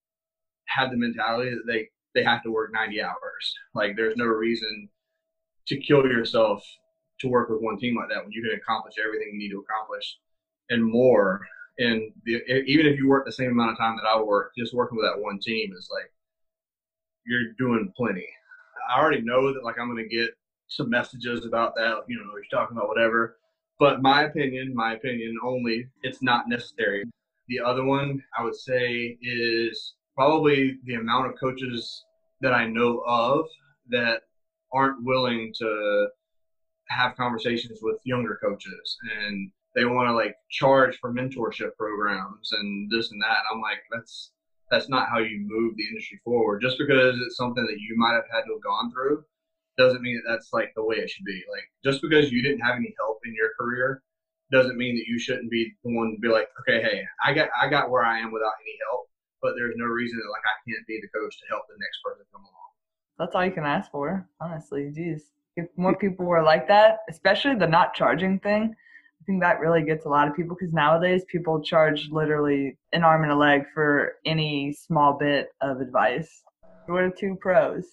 have 0.67 0.91
the 0.91 0.97
mentality 0.97 1.51
that 1.51 1.67
they, 1.67 1.89
they 2.15 2.23
have 2.23 2.43
to 2.43 2.51
work 2.51 2.71
90 2.73 3.01
hours? 3.01 3.55
Like 3.73 3.95
there's 3.95 4.17
no 4.17 4.25
reason 4.25 4.89
to 5.67 5.77
kill 5.77 6.03
yourself 6.03 6.63
to 7.23 7.29
work 7.29 7.49
with 7.49 7.61
one 7.61 7.77
team 7.77 7.97
like 7.97 8.09
that 8.09 8.23
when 8.23 8.31
you 8.31 8.43
can 8.43 8.57
accomplish 8.57 8.95
everything 9.03 9.29
you 9.33 9.39
need 9.39 9.49
to 9.49 9.63
accomplish 9.67 10.17
and 10.69 10.83
more. 10.83 11.41
And 11.79 12.11
the, 12.25 12.43
even 12.67 12.85
if 12.85 12.99
you 12.99 13.09
work 13.09 13.25
the 13.25 13.31
same 13.31 13.51
amount 13.51 13.71
of 13.71 13.77
time 13.77 13.97
that 13.97 14.07
I 14.07 14.21
work, 14.21 14.51
just 14.55 14.75
working 14.75 14.97
with 14.97 15.05
that 15.05 15.19
one 15.21 15.39
team 15.39 15.73
is 15.75 15.89
like 15.91 16.11
you're 17.25 17.53
doing 17.57 17.91
plenty. 17.97 18.27
I 18.89 18.99
already 18.99 19.21
know 19.21 19.53
that 19.53 19.63
like 19.63 19.79
I'm 19.79 19.95
to 19.95 20.07
get 20.07 20.29
some 20.67 20.89
messages 20.89 21.45
about 21.45 21.75
that. 21.75 22.03
You 22.07 22.17
know, 22.17 22.31
you're 22.33 22.43
talking 22.51 22.77
about 22.77 22.89
whatever. 22.89 23.37
But 23.79 24.01
my 24.01 24.23
opinion, 24.23 24.73
my 24.75 24.93
opinion 24.93 25.37
only, 25.43 25.87
it's 26.03 26.21
not 26.21 26.47
necessary. 26.47 27.05
The 27.47 27.59
other 27.59 27.83
one 27.83 28.23
I 28.37 28.43
would 28.43 28.55
say 28.55 29.17
is 29.21 29.95
probably 30.15 30.77
the 30.85 30.95
amount 30.95 31.27
of 31.27 31.39
coaches 31.39 32.05
that 32.41 32.53
I 32.53 32.67
know 32.67 32.99
of 33.05 33.45
that 33.89 34.21
aren't 34.71 35.03
willing 35.03 35.53
to 35.57 36.07
have 36.93 37.15
conversations 37.17 37.79
with 37.81 37.97
younger 38.03 38.39
coaches 38.41 38.97
and 39.19 39.51
they 39.75 39.85
want 39.85 40.07
to 40.07 40.13
like 40.13 40.35
charge 40.49 40.97
for 40.99 41.13
mentorship 41.13 41.75
programs 41.77 42.51
and 42.51 42.89
this 42.91 43.11
and 43.11 43.21
that. 43.21 43.39
I'm 43.51 43.61
like, 43.61 43.79
that's 43.91 44.31
that's 44.69 44.89
not 44.89 45.09
how 45.09 45.19
you 45.19 45.45
move 45.45 45.75
the 45.75 45.87
industry 45.87 46.19
forward. 46.23 46.61
Just 46.61 46.77
because 46.77 47.19
it's 47.25 47.37
something 47.37 47.65
that 47.65 47.79
you 47.79 47.95
might 47.97 48.13
have 48.13 48.29
had 48.31 48.41
to 48.47 48.53
have 48.53 48.63
gone 48.63 48.91
through 48.91 49.23
doesn't 49.77 50.01
mean 50.01 50.15
that 50.15 50.29
that's 50.31 50.53
like 50.53 50.71
the 50.75 50.83
way 50.83 50.97
it 50.97 51.09
should 51.09 51.25
be. 51.25 51.43
Like 51.51 51.65
just 51.83 52.01
because 52.01 52.31
you 52.31 52.41
didn't 52.41 52.61
have 52.61 52.75
any 52.75 52.93
help 52.97 53.19
in 53.25 53.33
your 53.33 53.49
career 53.59 54.01
doesn't 54.51 54.77
mean 54.77 54.95
that 54.95 55.07
you 55.07 55.17
shouldn't 55.17 55.49
be 55.49 55.73
the 55.83 55.93
one 55.93 56.13
to 56.13 56.19
be 56.19 56.27
like, 56.27 56.47
okay, 56.61 56.81
hey, 56.81 57.03
I 57.23 57.33
got 57.33 57.49
I 57.59 57.69
got 57.69 57.89
where 57.89 58.03
I 58.03 58.19
am 58.19 58.31
without 58.31 58.53
any 58.61 58.77
help, 58.89 59.09
but 59.41 59.53
there's 59.55 59.75
no 59.77 59.85
reason 59.85 60.19
that 60.19 60.31
like 60.31 60.45
I 60.45 60.55
can't 60.69 60.85
be 60.87 61.01
the 61.01 61.09
coach 61.09 61.39
to 61.39 61.45
help 61.49 61.63
the 61.67 61.79
next 61.79 61.99
person 62.05 62.25
come 62.31 62.41
along. 62.41 62.69
That's 63.17 63.35
all 63.35 63.45
you 63.45 63.51
can 63.51 63.65
ask 63.65 63.91
for, 63.91 64.27
honestly. 64.39 64.91
Jeez, 64.95 65.21
if 65.55 65.67
more 65.77 65.95
people 65.95 66.25
were 66.25 66.41
like 66.41 66.67
that, 66.67 66.99
especially 67.09 67.55
the 67.55 67.67
not 67.67 67.93
charging 67.93 68.39
thing, 68.39 68.73
I 69.21 69.23
think 69.25 69.41
that 69.41 69.59
really 69.59 69.83
gets 69.83 70.05
a 70.05 70.09
lot 70.09 70.27
of 70.27 70.35
people 70.35 70.55
because 70.59 70.73
nowadays 70.73 71.23
people 71.31 71.61
charge 71.61 72.09
literally 72.11 72.77
an 72.91 73.03
arm 73.03 73.23
and 73.23 73.31
a 73.31 73.35
leg 73.35 73.63
for 73.73 74.15
any 74.25 74.73
small 74.73 75.17
bit 75.17 75.49
of 75.61 75.79
advice. 75.79 76.43
What 76.87 77.03
are 77.03 77.09
two 77.09 77.37
pros? 77.39 77.85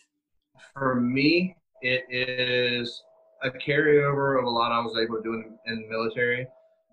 For 0.75 1.01
me, 1.01 1.55
it 1.83 2.05
is 2.11 3.03
a 3.45 3.51
carryover 3.51 4.39
of 4.39 4.45
a 4.45 4.51
lot 4.51 4.73
I 4.73 4.81
was 4.81 4.97
able 5.01 5.17
to 5.17 5.23
do 5.23 5.35
in, 5.35 5.59
in 5.67 5.83
the 5.83 5.89
military, 5.89 6.47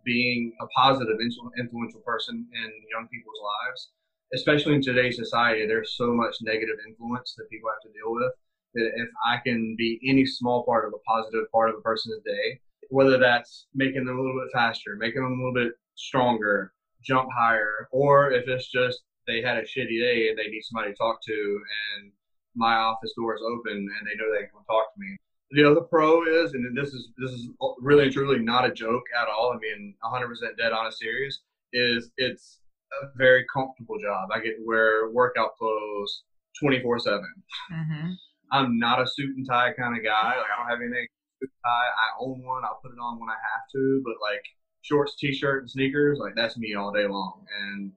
being 0.06 0.54
a 0.62 0.68
positive, 0.68 1.18
influential 1.58 2.02
person 2.02 2.48
in 2.54 2.72
young 2.92 3.08
people's 3.12 3.40
lives. 3.44 3.90
Especially 4.34 4.76
in 4.76 4.82
today's 4.82 5.16
society, 5.16 5.66
there's 5.66 5.96
so 5.96 6.14
much 6.14 6.36
negative 6.42 6.76
influence 6.88 7.34
that 7.38 7.50
people 7.50 7.70
have 7.70 7.82
to 7.82 7.98
deal 7.98 8.14
with. 8.14 8.32
That 8.74 8.92
if 8.96 9.10
I 9.26 9.38
can 9.38 9.76
be 9.78 10.00
any 10.06 10.26
small 10.26 10.64
part 10.64 10.86
of 10.86 10.94
a 10.94 11.00
positive 11.00 11.52
part 11.52 11.70
of 11.70 11.78
a 11.78 11.82
person's 11.82 12.22
day, 12.24 12.60
whether 12.90 13.18
that's 13.18 13.68
making 13.74 14.06
them 14.06 14.18
a 14.18 14.22
little 14.22 14.40
bit 14.40 14.52
faster, 14.54 14.96
making 14.96 15.22
them 15.22 15.34
a 15.34 15.36
little 15.36 15.54
bit 15.54 15.74
stronger, 15.96 16.74
jump 17.04 17.30
higher, 17.36 17.88
or 17.92 18.32
if 18.32 18.48
it's 18.48 18.70
just 18.70 19.02
they 19.28 19.42
had 19.42 19.58
a 19.58 19.64
shitty 19.64 20.00
day 20.00 20.30
and 20.30 20.38
they 20.38 20.48
need 20.48 20.62
somebody 20.62 20.92
to 20.92 20.98
talk 20.98 21.22
to 21.22 21.62
and 21.98 22.12
my 22.56 22.76
office 22.76 23.14
door 23.16 23.36
is 23.36 23.42
open 23.42 23.74
and 23.78 24.08
they 24.08 24.16
know 24.16 24.32
they 24.32 24.48
can 24.48 24.64
talk 24.68 24.94
to 24.94 25.00
me. 25.00 25.16
The 25.52 25.64
other 25.64 25.82
pro 25.82 26.26
is, 26.26 26.54
and 26.54 26.76
this 26.76 26.90
is 26.90 27.10
this 27.18 27.32
is 27.32 27.48
really 27.80 28.06
and 28.06 28.14
truly 28.14 28.40
not 28.40 28.66
a 28.66 28.72
joke 28.72 29.04
at 29.20 29.30
all. 29.30 29.54
I 29.54 29.58
mean, 29.60 29.96
100% 30.04 30.58
dead 30.58 30.74
on 30.74 30.88
a 30.88 30.92
serious. 30.92 31.40
Is 31.74 32.12
it's 32.18 32.60
a 33.02 33.08
very 33.18 33.46
comfortable 33.54 33.98
job. 34.00 34.30
I 34.34 34.40
get 34.40 34.58
to 34.58 34.66
wear 34.66 35.10
workout 35.10 35.56
clothes 35.58 36.24
24 36.60 37.00
seven. 37.00 37.34
Mm-hmm. 37.72 38.12
I'm 38.52 38.80
not 38.80 39.02
a 39.02 39.08
suit 39.08 39.36
and 39.36 39.48
tie 39.48 39.74
kind 39.74 39.98
of 39.98 40.04
guy. 40.04 40.38
Like 40.38 40.46
I 40.46 40.60
don't 40.60 40.70
have 40.70 40.82
anything 40.82 41.08
suit 41.40 41.50
tie. 41.64 41.70
I 41.70 42.24
own 42.24 42.44
one. 42.44 42.64
I'll 42.64 42.80
put 42.82 42.92
it 42.92 43.02
on 43.02 43.20
when 43.20 43.30
I 43.30 43.34
have 43.34 43.66
to, 43.74 44.02
but 44.06 44.16
like 44.22 44.44
shorts, 44.82 45.16
t-shirt, 45.18 45.64
and 45.64 45.72
sneakers, 45.72 46.20
like 46.20 46.34
that's 46.36 46.58
me 46.58 46.76
all 46.76 46.92
day 46.92 47.08
long. 47.08 47.46
And 47.62 47.92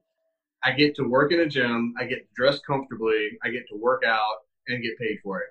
I 0.63 0.71
get 0.71 0.95
to 0.95 1.03
work 1.03 1.31
in 1.31 1.39
a 1.39 1.47
gym. 1.47 1.93
I 1.99 2.05
get 2.05 2.31
dressed 2.35 2.65
comfortably. 2.65 3.29
I 3.43 3.49
get 3.49 3.63
to 3.69 3.77
work 3.77 4.03
out 4.05 4.37
and 4.67 4.83
get 4.83 4.97
paid 4.99 5.17
for 5.23 5.39
it. 5.39 5.47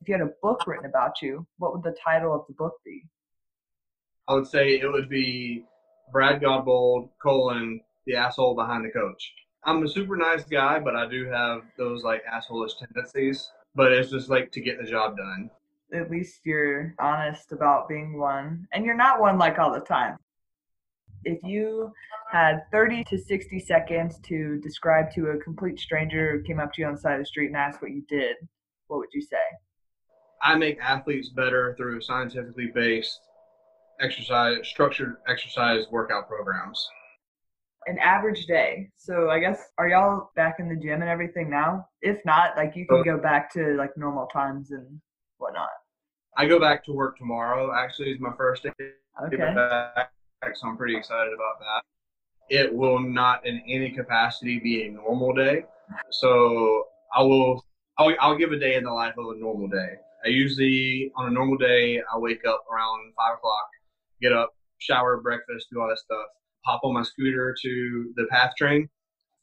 If 0.00 0.08
you 0.08 0.14
had 0.14 0.22
a 0.22 0.30
book 0.42 0.66
written 0.66 0.86
about 0.86 1.20
you, 1.22 1.46
what 1.58 1.72
would 1.72 1.82
the 1.82 1.96
title 2.04 2.34
of 2.34 2.42
the 2.48 2.54
book 2.54 2.74
be? 2.84 3.02
I 4.28 4.34
would 4.34 4.46
say 4.46 4.78
it 4.78 4.90
would 4.90 5.08
be 5.08 5.64
Brad 6.12 6.40
Godbold 6.40 7.10
colon 7.22 7.80
the 8.06 8.14
asshole 8.14 8.54
behind 8.54 8.84
the 8.84 8.90
coach. 8.90 9.32
I'm 9.64 9.82
a 9.82 9.88
super 9.88 10.16
nice 10.16 10.44
guy, 10.44 10.78
but 10.78 10.96
I 10.96 11.08
do 11.08 11.26
have 11.26 11.62
those 11.76 12.04
like 12.04 12.22
assholeish 12.24 12.78
tendencies. 12.78 13.50
But 13.74 13.92
it's 13.92 14.10
just 14.10 14.28
like 14.28 14.50
to 14.52 14.60
get 14.60 14.78
the 14.78 14.90
job 14.90 15.16
done. 15.16 15.50
At 15.92 16.10
least 16.10 16.40
you're 16.44 16.94
honest 16.98 17.52
about 17.52 17.88
being 17.88 18.18
one 18.18 18.66
and 18.72 18.84
you're 18.84 18.96
not 18.96 19.20
one 19.20 19.38
like 19.38 19.58
all 19.58 19.72
the 19.72 19.80
time. 19.80 20.16
If 21.24 21.42
you 21.42 21.92
had 22.30 22.62
30 22.70 23.04
to 23.04 23.18
60 23.18 23.58
seconds 23.60 24.18
to 24.24 24.60
describe 24.62 25.12
to 25.14 25.30
a 25.30 25.38
complete 25.38 25.78
stranger 25.80 26.32
who 26.32 26.44
came 26.44 26.60
up 26.60 26.72
to 26.74 26.82
you 26.82 26.86
on 26.86 26.94
the 26.94 27.00
side 27.00 27.14
of 27.14 27.20
the 27.20 27.26
street 27.26 27.46
and 27.46 27.56
asked 27.56 27.80
what 27.80 27.90
you 27.90 28.02
did 28.08 28.36
what 28.88 28.98
would 28.98 29.10
you 29.12 29.20
say? 29.20 29.36
I 30.42 30.56
make 30.56 30.78
athletes 30.80 31.28
better 31.28 31.74
through 31.76 32.00
scientifically 32.00 32.70
based 32.74 33.20
exercise 34.00 34.58
structured 34.64 35.16
exercise 35.28 35.84
workout 35.90 36.28
programs 36.28 36.88
an 37.88 37.98
average 37.98 38.46
day. 38.46 38.90
So 38.96 39.30
I 39.30 39.38
guess 39.38 39.60
are 39.78 39.88
y'all 39.88 40.30
back 40.36 40.56
in 40.58 40.68
the 40.68 40.76
gym 40.76 41.00
and 41.00 41.10
everything 41.10 41.48
now? 41.48 41.86
If 42.02 42.18
not, 42.24 42.56
like 42.56 42.76
you 42.76 42.86
can 42.86 43.00
uh, 43.00 43.02
go 43.02 43.18
back 43.18 43.52
to 43.54 43.74
like 43.76 43.96
normal 43.96 44.26
times 44.26 44.70
and 44.70 45.00
whatnot. 45.38 45.70
I 46.36 46.46
go 46.46 46.60
back 46.60 46.84
to 46.84 46.92
work 46.92 47.16
tomorrow. 47.16 47.74
Actually, 47.74 48.10
is 48.10 48.20
my 48.20 48.32
first 48.36 48.62
day 48.62 48.70
okay. 49.26 49.36
back, 49.36 50.10
so 50.54 50.68
I'm 50.68 50.76
pretty 50.76 50.96
excited 50.96 51.32
about 51.32 51.58
that. 51.60 51.82
It 52.50 52.74
will 52.74 53.00
not, 53.00 53.44
in 53.46 53.60
any 53.68 53.90
capacity, 53.90 54.58
be 54.58 54.86
a 54.86 54.90
normal 54.90 55.34
day. 55.34 55.64
So 56.10 56.84
I 57.14 57.22
will. 57.22 57.64
I'll, 57.98 58.14
I'll 58.20 58.36
give 58.36 58.52
a 58.52 58.58
day 58.58 58.76
in 58.76 58.84
the 58.84 58.92
life 58.92 59.14
of 59.18 59.26
a 59.34 59.40
normal 59.40 59.66
day. 59.66 59.94
I 60.24 60.28
usually, 60.28 61.10
on 61.16 61.26
a 61.26 61.30
normal 61.30 61.56
day, 61.56 62.00
I 62.00 62.18
wake 62.18 62.46
up 62.46 62.64
around 62.72 63.12
five 63.16 63.34
o'clock, 63.38 63.68
get 64.22 64.32
up, 64.32 64.54
shower, 64.78 65.20
breakfast, 65.20 65.66
do 65.72 65.80
all 65.80 65.88
that 65.88 65.98
stuff, 65.98 66.26
hop 66.64 66.80
on 66.84 66.94
my 66.94 67.02
scooter 67.02 67.54
to 67.62 68.12
the 68.16 68.26
PATH 68.30 68.54
train, 68.56 68.88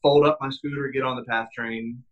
fold 0.02 0.26
up 0.26 0.38
my 0.40 0.50
scooter, 0.50 0.88
get 0.88 1.02
on 1.02 1.16
the 1.16 1.24
PATH 1.24 1.48
train, 1.54 2.02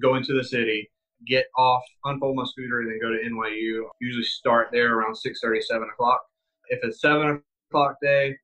go 0.00 0.16
into 0.16 0.34
the 0.34 0.44
city, 0.44 0.90
get 1.26 1.46
off, 1.56 1.82
unfold 2.04 2.36
my 2.36 2.44
scooter, 2.44 2.80
and 2.80 2.90
then 2.90 3.00
go 3.00 3.10
to 3.10 3.18
NYU. 3.28 3.88
Usually 4.00 4.24
start 4.24 4.68
there 4.72 4.94
around 4.94 5.14
6:30, 5.14 5.62
7 5.62 5.88
o'clock. 5.88 6.20
If 6.68 6.80
it's 6.82 7.00
7 7.00 7.42
o'clock 7.70 7.96
day, 8.02 8.36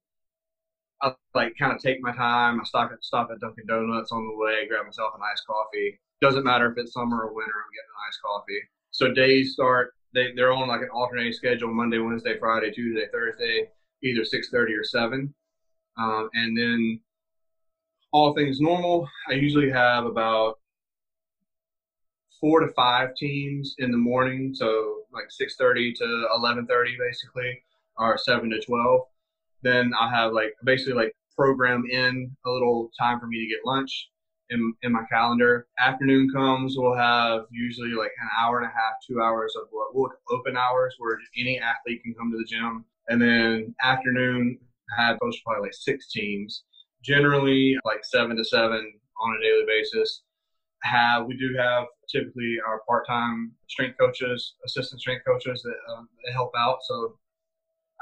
I 1.02 1.12
like 1.34 1.54
kind 1.58 1.72
of 1.72 1.80
take 1.80 2.00
my 2.00 2.14
time. 2.14 2.60
I 2.60 2.64
stop 2.64 2.92
at 2.92 3.04
stop 3.04 3.30
at 3.32 3.40
Dunkin' 3.40 3.66
Donuts 3.66 4.12
on 4.12 4.26
the 4.26 4.36
way, 4.36 4.68
grab 4.68 4.86
myself 4.86 5.14
an 5.14 5.20
iced 5.30 5.46
coffee. 5.46 5.98
Doesn't 6.20 6.44
matter 6.44 6.70
if 6.70 6.78
it's 6.78 6.92
summer 6.92 7.22
or 7.22 7.34
winter, 7.34 7.54
I'm 7.56 7.72
getting 7.72 7.90
an 7.90 8.08
iced 8.08 8.22
coffee. 8.22 8.60
So 8.92 9.12
days 9.12 9.54
start 9.54 9.94
they 10.14 10.32
they're 10.36 10.52
on 10.52 10.68
like 10.68 10.82
an 10.82 10.90
alternating 10.92 11.32
schedule: 11.32 11.74
Monday, 11.74 11.98
Wednesday, 11.98 12.38
Friday, 12.38 12.70
Tuesday, 12.70 13.08
Thursday, 13.12 13.68
either 14.02 14.22
6:30 14.22 14.78
or 14.78 14.84
7. 14.84 15.34
Um, 15.98 16.30
and 16.34 16.56
then 16.56 17.00
all 18.12 18.34
things 18.34 18.60
normal, 18.60 19.08
I 19.28 19.34
usually 19.34 19.70
have 19.70 20.04
about 20.04 20.58
four 22.40 22.60
to 22.60 22.68
five 22.74 23.14
teams 23.14 23.74
in 23.78 23.90
the 23.90 23.98
morning, 23.98 24.54
so 24.54 25.04
like 25.12 25.30
6:30 25.30 25.94
to 25.96 26.28
11:30 26.34 26.96
basically, 26.98 27.62
or 27.96 28.18
seven 28.18 28.50
to 28.50 28.60
12. 28.60 29.00
Then 29.62 29.92
I'll 29.98 30.10
have 30.10 30.32
like 30.32 30.54
basically 30.64 30.94
like 30.94 31.14
program 31.36 31.84
in 31.90 32.36
a 32.44 32.50
little 32.50 32.90
time 32.98 33.20
for 33.20 33.26
me 33.26 33.40
to 33.40 33.46
get 33.46 33.64
lunch 33.64 34.10
in, 34.50 34.74
in 34.82 34.92
my 34.92 35.02
calendar. 35.10 35.66
Afternoon 35.78 36.30
comes, 36.30 36.76
we'll 36.76 36.96
have 36.96 37.46
usually 37.50 37.90
like 37.90 38.12
an 38.20 38.28
hour 38.38 38.58
and 38.58 38.66
a 38.66 38.70
half, 38.70 38.94
two 39.06 39.20
hours 39.22 39.54
of 39.56 39.68
what 39.70 39.94
we'll 39.94 40.10
open 40.30 40.56
hours 40.56 40.94
where 40.98 41.18
any 41.38 41.58
athlete 41.58 42.02
can 42.02 42.14
come 42.14 42.30
to 42.30 42.38
the 42.38 42.44
gym. 42.44 42.84
And 43.08 43.20
then 43.20 43.74
afternoon, 43.82 44.58
I 44.98 45.06
have 45.06 45.18
most 45.22 45.42
probably 45.44 45.62
like 45.62 45.74
six 45.74 46.10
teams, 46.10 46.64
generally 47.02 47.76
like 47.84 48.04
seven 48.04 48.36
to 48.36 48.44
seven 48.44 48.92
on 49.20 49.36
a 49.36 49.42
daily 49.42 49.64
basis 49.66 50.22
have 50.82 51.26
we 51.26 51.36
do 51.36 51.54
have 51.58 51.84
typically 52.10 52.56
our 52.66 52.80
part-time 52.88 53.52
strength 53.68 53.96
coaches, 53.98 54.54
assistant 54.66 55.00
strength 55.00 55.24
coaches 55.26 55.62
that, 55.62 55.92
um, 55.92 56.08
that 56.24 56.32
help 56.32 56.52
out. 56.56 56.78
So 56.82 57.16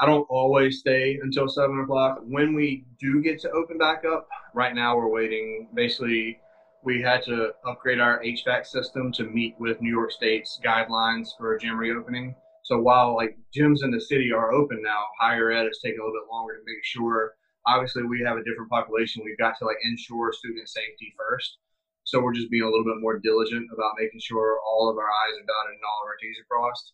I 0.01 0.07
don't 0.07 0.27
always 0.31 0.81
stay 0.81 1.19
until 1.23 1.49
seven 1.49 1.81
o'clock. 1.81 2.21
When 2.23 2.55
we 2.55 2.87
do 2.99 3.23
get 3.23 3.39
to 3.41 3.51
open 3.51 3.79
back 3.79 4.05
up, 4.05 4.29
right 4.55 4.75
now 4.75 4.97
we're 4.97 5.11
waiting. 5.11 5.69
Basically, 5.75 6.39
we 6.83 7.03
had 7.03 7.23
to 7.25 7.51
upgrade 7.67 8.01
our 8.01 8.23
HVAC 8.23 8.67
system 8.67 9.13
to 9.13 9.25
meet 9.25 9.55
with 9.59 9.81
New 9.83 9.91
York 9.91 10.11
State's 10.11 10.59
guidelines 10.65 11.29
for 11.37 11.59
gym 11.59 11.79
reopening. 11.79 12.35
So 12.71 12.79
while 12.79 13.17
like 13.17 13.37
gyms 13.53 13.83
in 13.83 13.91
the 13.91 14.01
city 14.01 14.31
are 14.33 14.53
open 14.53 14.81
now, 14.81 15.03
higher 15.19 15.51
ed 15.51 15.67
is 15.67 15.81
taking 15.83 15.99
a 15.99 16.05
little 16.05 16.21
bit 16.21 16.31
longer 16.31 16.55
to 16.55 16.63
make 16.65 16.85
sure. 16.85 17.35
Obviously, 17.67 18.05
we 18.05 18.23
have 18.25 18.37
a 18.37 18.45
different 18.45 18.71
population. 18.71 19.23
We've 19.25 19.37
got 19.39 19.59
to 19.59 19.65
like 19.65 19.77
ensure 19.83 20.33
student 20.33 20.69
safety 20.69 21.13
first. 21.19 21.59
So 22.05 22.21
we're 22.21 22.33
just 22.33 22.49
being 22.49 22.63
a 22.63 22.71
little 22.71 22.85
bit 22.85 23.01
more 23.01 23.19
diligent 23.19 23.67
about 23.75 23.95
making 23.99 24.21
sure 24.21 24.61
all 24.65 24.89
of 24.89 24.97
our 24.99 25.03
I's 25.03 25.35
are 25.43 25.51
dotted 25.51 25.75
and 25.75 25.83
all 25.85 26.01
of 26.05 26.07
our 26.07 26.17
T's 26.21 26.37
are 26.39 26.47
crossed. 26.49 26.93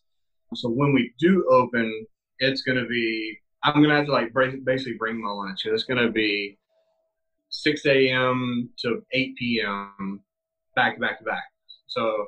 So 0.55 0.67
when 0.67 0.93
we 0.93 1.13
do 1.19 1.47
open, 1.47 2.07
it's 2.39 2.63
going 2.63 2.79
to 2.79 2.87
be, 2.87 3.37
I'm 3.63 3.75
going 3.75 3.89
to 3.89 3.97
have 3.97 4.07
to 4.07 4.11
like 4.11 4.33
basically 4.65 4.97
bring 4.97 5.21
my 5.21 5.29
lunch. 5.29 5.65
And 5.65 5.75
it's 5.75 5.83
going 5.83 6.03
to 6.03 6.11
be 6.11 6.57
6 7.49 7.85
a.m. 7.85 8.71
to 8.79 9.03
8 9.11 9.35
p.m. 9.37 10.21
back 10.75 10.95
to 10.95 11.01
back 11.01 11.19
to 11.19 11.23
back. 11.23 11.43
So 11.85 12.25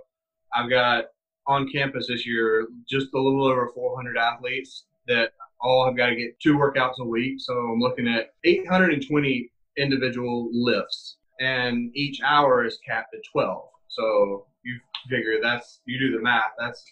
I've 0.55 0.69
got 0.69 1.05
on 1.49 1.67
campus 1.67 2.07
this 2.07 2.27
year 2.27 2.67
just 2.87 3.07
a 3.15 3.19
little 3.19 3.45
over 3.45 3.71
400 3.73 4.17
athletes 4.17 4.85
that 5.07 5.31
all 5.59 5.85
have 5.85 5.97
got 5.97 6.07
to 6.07 6.15
get 6.15 6.39
two 6.39 6.55
workouts 6.55 6.99
a 6.99 7.03
week. 7.03 7.39
So 7.39 7.53
I'm 7.53 7.79
looking 7.79 8.07
at 8.07 8.33
820 8.43 9.51
individual 9.77 10.49
lifts 10.53 11.17
and 11.39 11.91
each 11.95 12.21
hour 12.21 12.63
is 12.65 12.77
capped 12.87 13.15
at 13.15 13.21
12. 13.31 13.63
So 13.87 14.45
you 14.63 14.79
figure 15.09 15.39
that's 15.41 15.81
you 15.85 15.99
do 15.99 16.15
the 16.15 16.21
math. 16.21 16.51
That's 16.59 16.83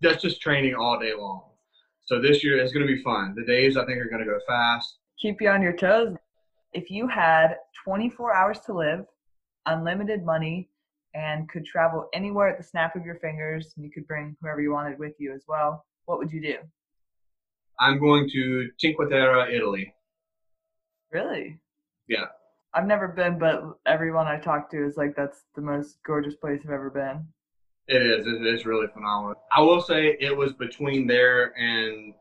that's 0.00 0.22
just 0.22 0.40
training 0.40 0.76
all 0.76 0.98
day 0.98 1.12
long. 1.18 1.42
So 2.06 2.20
this 2.20 2.44
year 2.44 2.58
is 2.58 2.72
going 2.72 2.86
to 2.86 2.92
be 2.92 3.02
fun. 3.02 3.34
The 3.36 3.44
days 3.44 3.76
I 3.76 3.84
think 3.84 3.98
are 3.98 4.08
going 4.08 4.24
to 4.24 4.30
go 4.30 4.38
fast. 4.46 4.98
Keep 5.20 5.42
you 5.42 5.50
on 5.50 5.60
your 5.60 5.74
toes. 5.74 6.16
If 6.72 6.88
you 6.88 7.08
had 7.08 7.56
24 7.84 8.34
hours 8.34 8.60
to 8.60 8.72
live, 8.72 9.04
unlimited 9.66 10.24
money, 10.24 10.69
and 11.14 11.48
could 11.48 11.64
travel 11.64 12.08
anywhere 12.12 12.48
at 12.48 12.58
the 12.58 12.64
snap 12.64 12.96
of 12.96 13.04
your 13.04 13.16
fingers, 13.16 13.72
and 13.76 13.84
you 13.84 13.90
could 13.90 14.06
bring 14.06 14.36
whoever 14.40 14.60
you 14.60 14.72
wanted 14.72 14.98
with 14.98 15.14
you 15.18 15.32
as 15.32 15.44
well, 15.48 15.84
what 16.04 16.18
would 16.18 16.30
you 16.30 16.40
do? 16.40 16.56
I'm 17.78 17.98
going 17.98 18.28
to 18.30 18.68
Cinque 18.78 19.08
Terre, 19.08 19.50
Italy. 19.50 19.94
Really? 21.10 21.58
Yeah. 22.08 22.26
I've 22.74 22.86
never 22.86 23.08
been, 23.08 23.38
but 23.38 23.62
everyone 23.86 24.26
I 24.26 24.38
talk 24.38 24.70
to 24.70 24.86
is 24.86 24.96
like, 24.96 25.16
that's 25.16 25.44
the 25.56 25.62
most 25.62 25.98
gorgeous 26.06 26.36
place 26.36 26.60
I've 26.64 26.70
ever 26.70 26.90
been. 26.90 27.26
It 27.88 28.02
is. 28.02 28.26
It 28.26 28.46
is 28.46 28.64
really 28.64 28.86
phenomenal. 28.94 29.42
I 29.50 29.60
will 29.62 29.80
say 29.80 30.16
it 30.20 30.36
was 30.36 30.52
between 30.52 31.08
there 31.08 31.52
and 31.58 32.14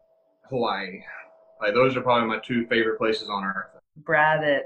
Hawaii. 0.49 1.01
Like 1.61 1.75
those 1.75 1.95
are 1.95 2.01
probably 2.01 2.27
my 2.27 2.39
two 2.39 2.65
favorite 2.65 2.97
places 2.97 3.29
on 3.29 3.43
earth. 3.43 3.67
Brad 3.97 4.43
at 4.43 4.63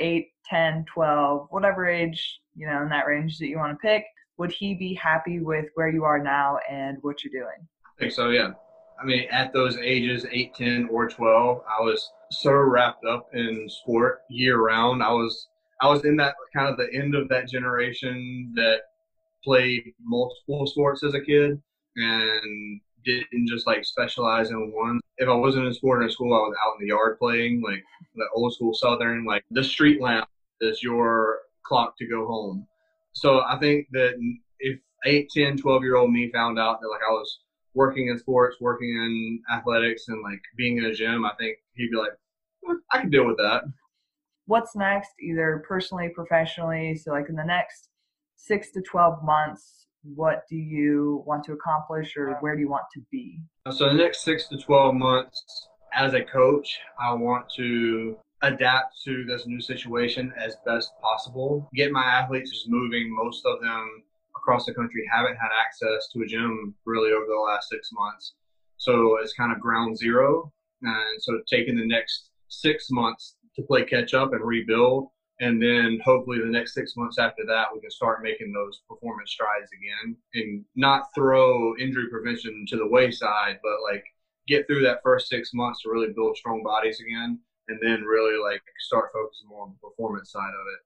8, 0.00 0.28
10, 0.48 0.84
12, 0.92 1.46
whatever 1.50 1.86
age, 1.88 2.40
you 2.56 2.66
know, 2.66 2.82
in 2.82 2.88
that 2.88 3.06
range 3.06 3.38
that 3.38 3.48
you 3.48 3.58
want 3.58 3.72
to 3.72 3.86
pick, 3.86 4.04
would 4.38 4.50
he 4.50 4.74
be 4.74 4.94
happy 4.94 5.40
with 5.40 5.66
where 5.74 5.90
you 5.90 6.04
are 6.04 6.22
now 6.22 6.58
and 6.68 6.98
what 7.02 7.22
you're 7.22 7.32
doing? 7.32 7.68
I 7.84 8.00
think 8.00 8.12
so, 8.12 8.30
yeah. 8.30 8.52
I 9.00 9.04
mean, 9.04 9.26
at 9.30 9.52
those 9.52 9.76
ages, 9.78 10.26
8, 10.30 10.54
10, 10.54 10.88
or 10.90 11.08
12, 11.08 11.62
I 11.66 11.82
was 11.82 12.10
so 12.30 12.52
wrapped 12.52 13.04
up 13.04 13.28
in 13.32 13.68
sport 13.68 14.22
year 14.28 14.58
round. 14.58 15.02
I 15.02 15.10
was 15.10 15.48
I 15.80 15.88
was 15.88 16.04
in 16.04 16.16
that 16.16 16.34
kind 16.54 16.68
of 16.68 16.76
the 16.76 16.88
end 16.92 17.14
of 17.14 17.28
that 17.30 17.48
generation 17.48 18.52
that 18.54 18.82
played 19.42 19.94
multiple 20.02 20.66
sports 20.66 21.02
as 21.02 21.14
a 21.14 21.20
kid 21.20 21.60
and 21.96 22.80
didn't 23.04 23.48
just 23.48 23.66
like 23.66 23.84
specialize 23.84 24.50
in 24.50 24.72
one. 24.72 25.00
If 25.18 25.28
I 25.28 25.34
wasn't 25.34 25.66
in 25.66 25.74
sport 25.74 26.02
in 26.02 26.10
school, 26.10 26.34
I 26.34 26.48
was 26.48 26.56
out 26.64 26.74
in 26.78 26.86
the 26.86 26.92
yard 26.92 27.18
playing, 27.18 27.62
like 27.62 27.82
the 28.14 28.26
old 28.34 28.54
school 28.54 28.74
Southern, 28.74 29.24
like 29.24 29.44
the 29.50 29.64
street 29.64 30.00
lamp 30.00 30.28
is 30.60 30.82
your 30.82 31.40
clock 31.64 31.96
to 31.98 32.06
go 32.06 32.26
home. 32.26 32.66
So 33.12 33.40
I 33.40 33.58
think 33.58 33.86
that 33.92 34.14
if 34.60 34.78
8, 35.04 35.28
10, 35.30 35.56
12 35.56 35.82
year 35.82 35.96
old 35.96 36.12
me 36.12 36.30
found 36.32 36.58
out 36.58 36.80
that 36.80 36.88
like 36.88 37.00
I 37.06 37.12
was 37.12 37.40
working 37.74 38.08
in 38.08 38.18
sports, 38.18 38.56
working 38.60 38.88
in 38.88 39.40
athletics, 39.52 40.08
and 40.08 40.22
like 40.22 40.40
being 40.56 40.78
in 40.78 40.84
a 40.84 40.94
gym, 40.94 41.24
I 41.24 41.32
think 41.38 41.58
he'd 41.74 41.90
be 41.90 41.96
like, 41.96 42.12
I 42.92 43.00
can 43.00 43.10
deal 43.10 43.26
with 43.26 43.36
that. 43.38 43.62
What's 44.46 44.74
next, 44.74 45.10
either 45.20 45.62
personally, 45.66 46.10
professionally? 46.14 46.96
So, 46.96 47.12
like 47.12 47.28
in 47.28 47.36
the 47.36 47.44
next 47.44 47.88
six 48.36 48.70
to 48.72 48.82
12 48.82 49.22
months, 49.22 49.79
what 50.02 50.44
do 50.48 50.56
you 50.56 51.22
want 51.26 51.44
to 51.44 51.52
accomplish 51.52 52.16
or 52.16 52.36
where 52.40 52.54
do 52.54 52.60
you 52.60 52.68
want 52.68 52.84
to 52.94 53.00
be? 53.10 53.40
So, 53.70 53.88
the 53.88 53.94
next 53.94 54.22
six 54.22 54.48
to 54.48 54.58
12 54.58 54.94
months, 54.94 55.68
as 55.92 56.14
a 56.14 56.22
coach, 56.22 56.78
I 56.98 57.12
want 57.12 57.46
to 57.56 58.16
adapt 58.42 59.02
to 59.04 59.24
this 59.24 59.46
new 59.46 59.60
situation 59.60 60.32
as 60.38 60.56
best 60.64 60.92
possible. 61.02 61.68
Get 61.74 61.92
my 61.92 62.04
athletes 62.04 62.50
just 62.50 62.68
moving. 62.68 63.14
Most 63.14 63.44
of 63.44 63.60
them 63.60 64.02
across 64.36 64.64
the 64.64 64.74
country 64.74 65.04
haven't 65.12 65.36
had 65.36 65.50
access 65.60 66.08
to 66.12 66.22
a 66.22 66.26
gym 66.26 66.74
really 66.86 67.12
over 67.12 67.26
the 67.26 67.40
last 67.46 67.68
six 67.68 67.90
months. 67.92 68.34
So 68.78 69.18
it's 69.20 69.34
kind 69.34 69.52
of 69.52 69.60
ground 69.60 69.98
zero. 69.98 70.52
And 70.82 71.22
so 71.22 71.40
taking 71.50 71.76
the 71.76 71.86
next 71.86 72.30
six 72.48 72.88
months 72.90 73.36
to 73.56 73.62
play 73.62 73.84
catch 73.84 74.14
up 74.14 74.32
and 74.32 74.42
rebuild. 74.42 75.08
And 75.40 75.60
then 75.60 75.98
hopefully 76.04 76.38
the 76.38 76.46
next 76.46 76.74
six 76.74 76.96
months 76.96 77.18
after 77.18 77.44
that, 77.46 77.68
we 77.72 77.80
can 77.80 77.90
start 77.90 78.22
making 78.22 78.52
those 78.52 78.82
performance 78.86 79.30
strides 79.30 79.70
again 79.72 80.16
and 80.34 80.64
not 80.76 81.06
throw 81.14 81.74
injury 81.78 82.08
prevention 82.10 82.66
to 82.68 82.76
the 82.76 82.86
wayside, 82.86 83.58
but 83.62 83.82
like 83.90 84.04
get 84.46 84.66
through 84.66 84.82
that 84.82 85.00
first 85.02 85.28
six 85.28 85.54
months 85.54 85.82
to 85.82 85.90
really 85.90 86.12
build 86.12 86.36
strong 86.36 86.62
bodies 86.62 87.00
again. 87.00 87.38
And 87.68 87.78
then 87.80 88.02
really 88.02 88.36
like 88.42 88.62
start 88.80 89.10
focusing 89.12 89.48
more 89.48 89.62
on 89.62 89.74
the 89.80 89.88
performance 89.88 90.32
side 90.32 90.48
of 90.48 90.66
it. 90.74 90.80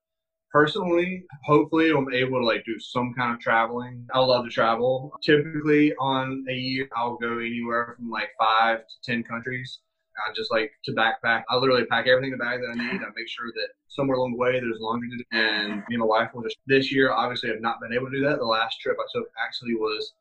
Personally 0.52 1.24
hopefully 1.44 1.90
i'm 1.90 2.12
able 2.12 2.38
to 2.38 2.46
like 2.46 2.64
do 2.64 2.78
some 2.78 3.14
kind 3.14 3.32
of 3.32 3.40
traveling. 3.40 4.06
I 4.12 4.20
love 4.20 4.44
to 4.44 4.50
travel. 4.50 5.12
Typically 5.22 5.94
on 5.96 6.44
a 6.48 6.52
year 6.52 6.88
i'll 6.94 7.16
go 7.16 7.38
anywhere 7.38 7.94
from 7.96 8.10
like 8.10 8.28
five 8.38 8.80
to 8.80 8.94
ten 9.02 9.22
countries 9.24 9.80
I 10.16 10.32
just 10.32 10.52
like 10.52 10.72
to 10.84 10.92
backpack. 10.92 11.42
I 11.48 11.56
literally 11.56 11.84
pack 11.86 12.06
everything 12.06 12.32
in 12.32 12.38
the 12.38 12.44
bag 12.44 12.60
that 12.60 12.70
I 12.70 12.74
need. 12.74 13.02
I 13.02 13.10
make 13.16 13.28
sure 13.28 13.46
that 13.54 13.68
somewhere 13.88 14.16
along 14.16 14.32
the 14.32 14.38
way 14.38 14.60
there's 14.60 14.78
laundry 14.80 15.10
to 15.10 15.16
do. 15.16 15.24
And 15.32 15.76
me 15.88 15.96
and 15.96 16.00
my 16.00 16.06
wife 16.06 16.30
will 16.34 16.42
just 16.42 16.58
this 16.66 16.92
year 16.92 17.12
obviously 17.12 17.48
have 17.48 17.60
not 17.60 17.80
been 17.80 17.92
able 17.92 18.06
to 18.06 18.16
do 18.16 18.24
that. 18.24 18.38
The 18.38 18.44
last 18.44 18.80
trip 18.80 18.96
I 18.98 19.06
took 19.12 19.28
actually 19.44 19.74
was 19.74 20.12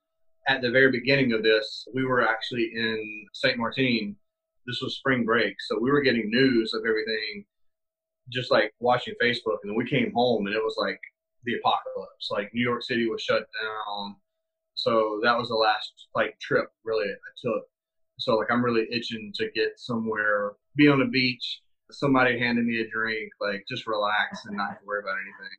at 0.48 0.62
the 0.62 0.72
very 0.72 0.92
beginning 0.92 1.34
of 1.34 1.44
this. 1.44 1.88
We 1.94 2.06
were 2.06 2.28
actually 2.28 2.72
in 2.74 3.28
Saint 3.34 3.58
Martin. 3.58 4.16
This 4.66 4.82
was 4.82 4.96
spring 4.96 5.26
break, 5.26 5.56
so 5.62 5.78
we 5.80 5.92
were 5.92 6.02
getting 6.02 6.30
news 6.30 6.74
of 6.74 6.84
everything, 6.88 7.46
just 8.30 8.50
like 8.50 8.74
watching 8.80 9.14
Facebook. 9.22 9.58
And 9.62 9.72
then 9.72 9.76
we 9.76 9.90
came 9.90 10.12
home 10.14 10.48
and 10.48 10.56
it 10.56 10.64
was 10.64 10.76
like 10.78 11.00
the 11.44 11.56
apocalypse. 11.56 12.30
Like 12.32 12.54
New 12.54 12.64
York 12.64 12.84
City 12.84 13.10
was 13.10 13.22
shut 13.22 13.46
down. 13.62 14.16
So 14.76 15.20
that 15.24 15.38
was 15.38 15.50
the 15.50 15.56
last 15.56 16.08
like 16.16 16.40
trip 16.40 16.72
really 16.84 17.06
I 17.08 17.32
took 17.42 17.68
so 18.24 18.38
like 18.38 18.50
I'm 18.50 18.64
really 18.64 18.88
itching 18.90 19.34
to 19.36 19.52
get 19.54 19.78
somewhere, 19.78 20.54
be 20.78 20.88
on 20.88 21.02
a 21.02 21.08
beach, 21.08 21.62
somebody 21.92 22.40
handing 22.40 22.66
me 22.66 22.80
a 22.80 22.90
drink, 22.90 23.34
like 23.42 23.66
just 23.68 23.86
relax 23.86 24.46
and 24.46 24.56
not 24.56 24.80
to 24.80 24.86
worry 24.86 25.02
about 25.04 25.18
anything. 25.20 25.58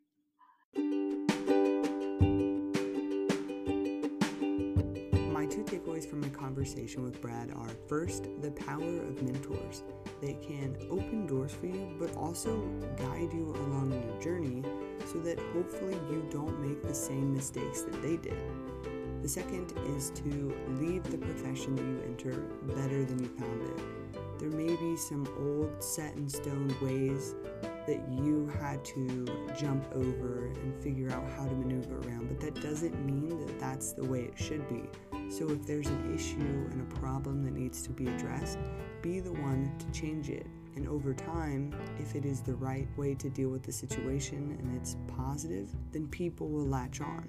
My 5.30 5.44
two 5.44 5.62
takeaways 5.64 6.08
from 6.08 6.22
my 6.22 6.30
conversation 6.30 7.02
with 7.02 7.20
Brad 7.20 7.52
are 7.54 7.68
first, 7.86 8.28
the 8.40 8.52
power 8.52 8.80
of 8.80 9.22
mentors. 9.22 9.82
They 10.22 10.32
can 10.34 10.78
open 10.90 11.26
doors 11.26 11.52
for 11.52 11.66
you, 11.66 11.94
but 11.98 12.16
also 12.16 12.66
guide 12.96 13.30
you 13.34 13.54
along 13.56 13.92
your 13.92 14.22
journey 14.22 14.62
so 15.12 15.18
that 15.18 15.38
hopefully 15.52 15.98
you 16.10 16.26
don't 16.30 16.58
make 16.60 16.82
the 16.82 16.94
same 16.94 17.34
mistakes 17.34 17.82
that 17.82 18.00
they 18.00 18.16
did. 18.16 18.38
The 19.24 19.30
second 19.30 19.72
is 19.96 20.10
to 20.16 20.54
leave 20.78 21.02
the 21.04 21.16
profession 21.16 21.76
that 21.76 21.82
you 21.82 22.02
enter 22.04 22.42
better 22.76 23.06
than 23.06 23.20
you 23.20 23.30
found 23.38 23.62
it. 23.62 24.38
There 24.38 24.50
may 24.50 24.76
be 24.76 24.98
some 24.98 25.26
old 25.38 25.82
set 25.82 26.14
in 26.16 26.28
stone 26.28 26.76
ways 26.82 27.34
that 27.86 28.06
you 28.12 28.52
had 28.60 28.84
to 28.84 29.26
jump 29.58 29.82
over 29.94 30.48
and 30.48 30.74
figure 30.82 31.10
out 31.10 31.24
how 31.38 31.46
to 31.46 31.54
maneuver 31.54 32.06
around, 32.06 32.28
but 32.28 32.38
that 32.40 32.60
doesn't 32.60 33.02
mean 33.06 33.46
that 33.46 33.58
that's 33.58 33.94
the 33.94 34.04
way 34.04 34.24
it 34.24 34.38
should 34.38 34.68
be. 34.68 34.82
So 35.30 35.48
if 35.48 35.64
there's 35.64 35.86
an 35.86 36.14
issue 36.14 36.68
and 36.70 36.82
a 36.82 36.96
problem 36.96 37.44
that 37.44 37.54
needs 37.54 37.80
to 37.84 37.92
be 37.92 38.06
addressed, 38.06 38.58
be 39.00 39.20
the 39.20 39.32
one 39.32 39.72
to 39.78 39.98
change 39.98 40.28
it. 40.28 40.46
And 40.76 40.86
over 40.86 41.14
time, 41.14 41.74
if 41.98 42.14
it 42.14 42.26
is 42.26 42.42
the 42.42 42.56
right 42.56 42.88
way 42.98 43.14
to 43.14 43.30
deal 43.30 43.48
with 43.48 43.62
the 43.62 43.72
situation 43.72 44.58
and 44.60 44.76
it's 44.76 44.98
positive, 45.16 45.70
then 45.92 46.08
people 46.08 46.50
will 46.50 46.66
latch 46.66 47.00
on. 47.00 47.26